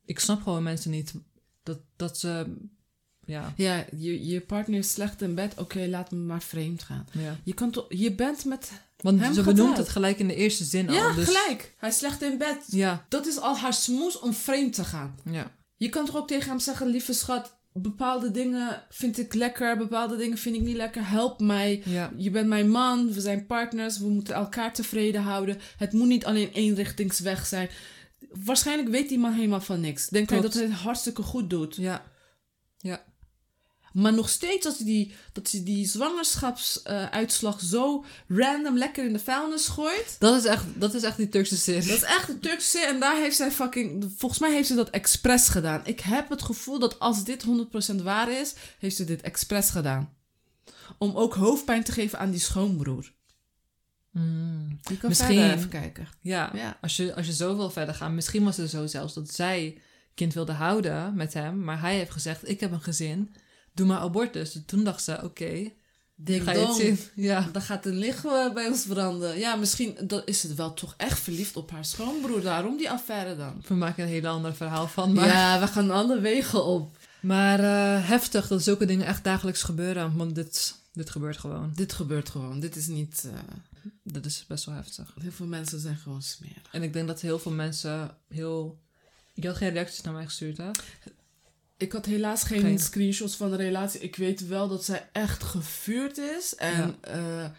Ik 0.05 0.19
snap 0.19 0.43
gewoon 0.43 0.63
mensen 0.63 0.91
niet 0.91 1.15
dat, 1.63 1.79
dat 1.97 2.19
ze. 2.19 2.57
Ja, 3.25 3.53
Ja, 3.57 3.85
je, 3.97 4.27
je 4.27 4.41
partner 4.41 4.79
is 4.79 4.93
slecht 4.93 5.23
in 5.23 5.35
bed. 5.35 5.55
Oké, 5.59 5.87
laat 5.87 6.11
me 6.11 6.17
maar 6.19 6.43
vreemd 6.43 6.83
gaan. 6.83 7.07
ja. 7.13 7.37
Je, 7.45 7.53
kan 7.55 7.75
je 7.89 8.13
bent 8.15 8.45
met... 8.45 8.73
Want 9.03 9.21
Hem 9.21 9.35
ze 9.35 9.43
benoemt 9.43 9.77
het 9.77 9.89
gelijk 9.89 10.19
in 10.19 10.29
de 10.29 10.35
eerste 10.35 10.65
zin 10.65 10.93
ja, 10.93 11.09
al. 11.09 11.15
Dus, 11.15 11.25
gelijk. 11.27 11.75
Hij 11.77 11.89
is 11.89 11.97
slecht 11.97 12.23
in 12.23 12.39
bed. 12.39 12.57
Ja, 12.67 13.07
Dat 13.09 13.27
is 13.27 13.39
al 13.39 13.57
haar 13.57 13.75
smoes 13.75 14.19
om 14.19 14.35
vreemd 14.35 14.73
te 14.75 14.85
gaan. 14.85 15.15
ja. 15.31 15.57
Je 15.77 15.89
kan 15.89 16.07
toch 16.07 16.17
ook 16.17 16.29
tegen 16.29 16.49
hem 16.49 16.59
zeggen, 16.59 16.87
lieve 16.87 17.13
schat, 17.13 17.59
bepaalde 17.73 18.31
dingen 18.31 18.83
vind 18.91 19.19
ik 19.19 19.35
lekker, 19.35 19.77
bepaalde 19.77 20.17
dingen 20.17 20.39
vind 20.39 20.55
ik 20.57 20.61
niet 20.63 20.77
lekker. 20.77 21.09
Help 21.09 21.41
mij. 21.41 21.83
ja. 21.85 22.13
Je 22.17 22.31
bent 22.31 22.49
mijn 22.49 22.71
man, 22.71 23.13
we 23.13 23.21
zijn 23.21 23.47
partners, 23.47 23.99
we 23.99 24.09
moeten 24.09 24.35
elkaar 24.35 24.75
tevreden 24.75 25.23
houden. 25.23 25.59
Het 25.77 25.93
moet 25.93 26.09
niet 26.09 26.25
alleen 26.25 26.51
eenrichtingsweg 26.53 27.47
zijn. 27.47 27.69
Waarschijnlijk 28.45 28.89
weet 28.89 29.09
die 29.09 29.19
man 29.19 29.33
helemaal 29.33 29.61
van 29.61 29.81
niks. 29.81 30.09
Denkt 30.09 30.31
hij 30.31 30.41
dat 30.41 30.55
hij 30.55 30.63
het 30.63 30.73
hartstikke 30.73 31.23
goed 31.23 31.51
doet. 31.51 31.77
Ja, 31.77 32.05
Maar 33.93 34.13
nog 34.13 34.29
steeds 34.29 34.67
als 34.67 34.77
hij 34.77 34.87
die, 34.87 35.15
dat 35.33 35.51
hij 35.51 35.63
die 35.65 35.87
zwangerschapsuitslag 35.87 37.61
zo 37.61 38.05
random 38.29 38.77
lekker 38.79 39.05
in 39.05 39.13
de 39.13 39.19
vuilnis 39.19 39.69
gooit. 39.69 40.17
dat 40.19 40.37
is 40.37 40.45
echt, 40.45 40.65
dat 40.75 40.95
is 40.95 41.03
echt 41.03 41.17
die 41.17 41.29
Turkse 41.29 41.57
serie. 41.57 41.89
Dat 41.89 41.97
is 41.97 42.03
echt 42.03 42.27
de 42.27 42.39
Turkse 42.39 42.69
serie 42.69 42.87
en 42.89 43.01
daar 43.01 43.17
heeft 43.17 43.37
zij 43.37 43.51
fucking... 43.51 44.13
Volgens 44.17 44.41
mij 44.41 44.53
heeft 44.53 44.69
ze 44.69 44.75
dat 44.75 44.91
expres 44.91 45.49
gedaan. 45.49 45.81
Ik 45.85 46.01
heb 46.01 46.29
het 46.29 46.43
gevoel 46.43 46.79
dat 46.79 46.99
als 46.99 47.25
dit 47.25 47.45
100% 47.93 48.03
waar 48.03 48.31
is, 48.33 48.55
heeft 48.79 48.97
ze 48.97 49.05
dit 49.05 49.21
expres 49.21 49.71
gedaan. 49.71 50.13
Om 50.99 51.17
ook 51.17 51.35
hoofdpijn 51.35 51.85
te 51.85 51.93
geven 51.93 52.19
aan 52.19 52.31
die 52.31 52.41
schoonbroer. 52.41 53.13
Mm. 54.11 54.79
Je 54.83 54.97
kan 54.99 55.09
Misschien- 55.09 55.53
even 55.53 55.69
kijken. 55.69 56.09
Ja, 56.21 56.51
Ja. 56.55 56.79
Als, 56.81 56.97
je, 56.97 57.15
als 57.15 57.27
je 57.27 57.33
zo 57.33 57.57
wil 57.57 57.71
verder 57.71 57.95
gaan. 57.95 58.15
Misschien 58.15 58.45
was 58.45 58.57
het 58.57 58.71
zo 58.71 58.87
zelfs 58.87 59.15
dat 59.15 59.35
zij 59.35 59.81
kind 60.15 60.35
wilde 60.35 60.53
houden 60.53 61.15
met 61.15 61.35
hem. 61.35 61.65
Maar 61.65 61.81
hij 61.81 61.95
heeft 61.97 62.11
gezegd, 62.11 62.49
ik 62.49 62.61
heb 62.61 62.73
een 62.73 62.81
gezin. 62.81 63.35
Doe 63.79 63.87
maar 63.87 63.99
abortus. 63.99 64.53
Dus 64.53 64.63
toen 64.67 64.85
dacht 64.85 65.03
ze, 65.03 65.21
oké, 65.23 65.71
Ding 66.15 66.43
ga 66.43 66.53
je 66.53 66.59
het 66.59 66.67
dong. 66.69 66.81
zien. 66.81 66.99
Ja. 67.15 67.49
Dan 67.53 67.63
gaat 67.63 67.87
een 67.87 67.99
licht 67.99 68.25
eh, 68.25 68.53
bij 68.53 68.67
ons 68.67 68.85
branden. 68.87 69.39
Ja, 69.39 69.55
misschien 69.57 69.97
dan 70.03 70.23
is 70.25 70.43
het 70.43 70.55
wel 70.55 70.75
toch 70.75 70.95
echt 70.97 71.19
verliefd 71.21 71.57
op 71.57 71.71
haar 71.71 71.85
schoonbroer. 71.85 72.43
Daarom 72.43 72.77
die 72.77 72.91
affaire 72.91 73.37
dan. 73.37 73.63
We 73.69 73.75
maken 73.75 74.03
een 74.05 74.09
heel 74.11 74.27
ander 74.27 74.55
verhaal 74.55 74.89
van. 74.89 75.13
Maar, 75.13 75.27
Ja, 75.27 75.61
we 75.61 75.67
gaan 75.67 75.91
alle 75.91 76.21
wegen 76.21 76.65
op. 76.65 76.97
maar 77.21 77.61
eh, 77.61 78.09
heftig 78.09 78.49
dat 78.49 78.63
zulke 78.63 78.85
dingen 78.87 79.07
echt 79.07 79.25
dagelijks 79.25 79.63
gebeuren. 79.63 80.17
Want 80.17 80.35
dit, 80.35 80.75
dit 80.93 81.11
gebeurt 81.11 81.39
gewoon. 81.39 81.73
Dit 81.75 81.93
gebeurt 81.93 82.29
gewoon. 82.29 82.61
Dit 82.61 82.77
is 82.77 82.87
niet... 82.87 83.25
eh, 83.33 83.91
Dat 84.03 84.25
is 84.25 84.45
best 84.49 84.65
wel 84.65 84.75
heftig. 84.75 85.15
heel 85.21 85.33
veel 85.33 85.47
mensen 85.47 85.81
zijn 85.81 85.97
gewoon 85.97 86.23
smerig. 86.23 86.69
En 86.73 86.83
ik 86.83 86.93
denk 86.93 87.07
dat 87.07 87.21
heel 87.21 87.39
veel 87.39 87.53
mensen 87.53 88.11
heel... 88.29 88.79
Je 89.35 89.47
had 89.47 89.57
geen 89.57 89.71
reacties 89.73 90.01
naar 90.01 90.13
mij 90.15 90.25
gestuurd, 90.25 90.57
hè? 90.57 90.71
Ik 91.79 91.93
had 91.93 92.07
helaas 92.07 92.43
geen, 92.43 92.61
Geen. 92.61 92.79
screenshots 92.79 93.37
van 93.37 93.51
de 93.51 93.57
relatie. 93.57 94.01
Ik 94.01 94.17
weet 94.17 94.47
wel 94.47 94.69
dat 94.69 94.85
zij 94.85 95.09
echt 95.13 95.43
gevuurd 95.43 96.19
is. 96.19 96.55
En 96.55 96.97
eh, 97.01 97.51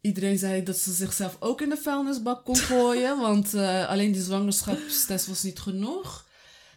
iedereen 0.00 0.38
zei 0.38 0.62
dat 0.62 0.76
ze 0.78 0.92
zichzelf 0.92 1.36
ook 1.40 1.60
in 1.60 1.68
de 1.68 1.76
vuilnisbak 1.76 2.44
kon 2.44 2.56
gooien. 2.72 3.18
want 3.20 3.54
eh, 3.54 3.88
alleen 3.88 4.12
die 4.12 4.22
zwangerschapstest 4.22 5.26
was 5.26 5.42
niet 5.42 5.60
genoeg. 5.60 6.26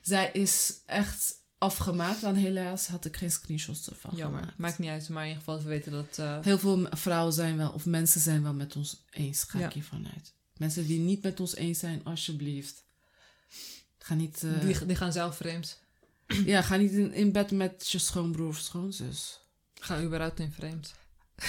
Zij 0.01 0.29
is 0.33 0.73
echt 0.85 1.33
afgemaakt. 1.57 2.23
En 2.23 2.35
helaas 2.35 2.87
had 2.87 3.05
ik 3.05 3.17
geen 3.17 3.31
screenshots 3.31 3.89
ervan 3.89 4.11
Jammer. 4.15 4.39
gemaakt. 4.39 4.57
Maakt 4.57 4.79
niet 4.79 4.89
uit. 4.89 5.09
Maar 5.09 5.23
in 5.23 5.29
ieder 5.29 5.43
geval, 5.43 5.61
we 5.61 5.69
weten 5.69 5.91
dat... 5.91 6.17
eh, 6.17 6.37
Heel 6.41 6.59
veel 6.59 6.87
vrouwen 6.89 7.33
zijn 7.33 7.57
wel, 7.57 7.71
of 7.71 7.85
mensen 7.85 8.21
zijn 8.21 8.43
wel 8.43 8.53
met 8.53 8.75
ons 8.75 9.03
eens, 9.11 9.43
ga 9.43 9.59
Ja. 9.59 9.65
ik 9.67 9.73
hiervan 9.73 10.07
uit. 10.13 10.33
Mensen 10.57 10.87
die 10.87 10.99
niet 10.99 11.23
met 11.23 11.39
ons 11.39 11.55
eens 11.55 11.79
zijn, 11.79 12.03
alsjeblieft. 12.03 12.83
Ga 13.97 14.13
niet, 14.13 14.41
die, 14.61 14.85
die 14.85 14.95
gaan 14.95 15.11
zelf 15.13 15.35
vreemd. 15.37 15.81
Ja, 16.45 16.61
ga 16.61 16.75
niet 16.75 16.91
in, 16.91 17.13
in 17.13 17.31
bed 17.31 17.51
met 17.51 17.89
je 17.89 17.97
schoonbroer 17.99 18.47
of 18.47 18.57
schoonzus. 18.57 19.39
Gaan 19.79 20.03
überhaupt 20.03 20.39
in 20.39 20.51
vreemd. 20.51 20.93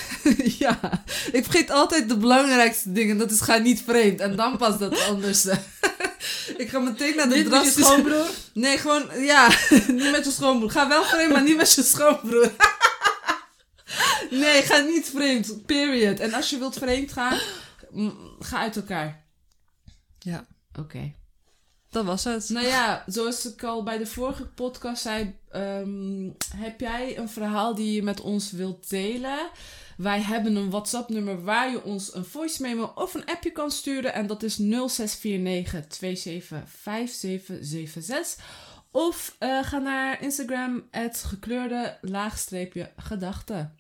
ja, 0.65 1.05
ik 1.33 1.45
vergeet 1.45 1.71
altijd 1.71 2.09
de 2.09 2.17
belangrijkste 2.17 2.93
dingen. 2.93 3.19
Dat 3.19 3.31
is 3.31 3.41
ga 3.41 3.57
niet 3.57 3.83
vreemd. 3.83 4.21
En 4.21 4.37
dan 4.37 4.57
pas 4.57 4.79
dat 4.79 5.01
anders. 5.01 5.45
ik 6.63 6.69
ga 6.69 6.79
meteen 6.79 7.17
naar 7.17 7.29
de 7.29 7.35
Niet 7.35 7.49
met 7.49 7.65
je 7.65 7.71
schoonbroer? 7.71 8.27
Nee, 8.55 8.79
gewoon, 8.79 9.21
ja, 9.21 9.49
niet 9.87 10.11
met 10.11 10.25
je 10.25 10.31
schoonbroer. 10.31 10.71
Ga 10.71 10.89
wel 10.89 11.05
vreemd, 11.05 11.33
maar 11.33 11.43
niet 11.43 11.57
met 11.57 11.75
je 11.75 11.83
schoonbroer. 11.83 12.53
nee, 14.31 14.63
ga 14.63 14.79
niet 14.79 15.11
vreemd. 15.15 15.67
Period. 15.67 16.21
En 16.21 16.35
als 16.35 16.51
je 16.51 16.59
wilt 16.59 16.79
vreemd 16.79 17.13
gaan, 17.13 17.39
ga 18.39 18.59
uit 18.59 18.77
elkaar. 18.77 19.25
Ja. 20.19 20.47
Oké. 20.79 21.15
Dat 21.95 22.05
was 22.05 22.25
het. 22.25 22.49
Nou 22.49 22.67
ja, 22.67 23.05
zoals 23.07 23.53
ik 23.53 23.63
al 23.63 23.83
bij 23.83 23.99
de 23.99 24.07
vorige 24.07 24.47
podcast 24.47 25.03
zei, 25.03 25.35
ehm, 25.51 26.29
heb 26.57 26.81
jij 26.81 27.19
een 27.19 27.29
verhaal 27.29 27.75
die 27.75 27.93
je 27.93 28.03
met 28.03 28.21
ons 28.21 28.53
wilt 28.53 28.91
delen? 28.91 29.51
Wij 29.97 30.21
hebben 30.21 30.57
een 30.57 30.71
WhatsApp-nummer 30.71 31.45
waar 31.45 31.71
je 31.71 31.83
ons 31.83 32.15
een 32.15 32.25
voice 32.25 32.63
memo 32.63 32.93
of 32.95 33.15
een 33.15 33.25
appje 33.25 33.51
kan 33.51 33.71
sturen. 33.71 34.15
En 34.15 34.27
dat 34.27 34.43
is 34.43 34.57
0649 34.57 35.87
275776. 35.87 38.45
Of 38.91 39.37
eh, 39.39 39.63
ga 39.63 39.79
naar 39.79 40.23
Instagram, 40.23 40.83
het 40.91 41.25
gekleurde 41.27 41.99
laagstreepje 42.01 42.91
gedachten. 42.97 43.75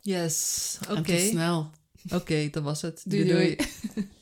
Yes. 0.00 0.78
Oké. 0.90 1.18
Snel. 1.18 1.70
Oké, 2.12 2.48
dat 2.50 2.62
was 2.62 2.82
het. 2.82 3.02
Doei, 3.04 3.24
doei. 3.24 3.56
doei. 3.56 4.08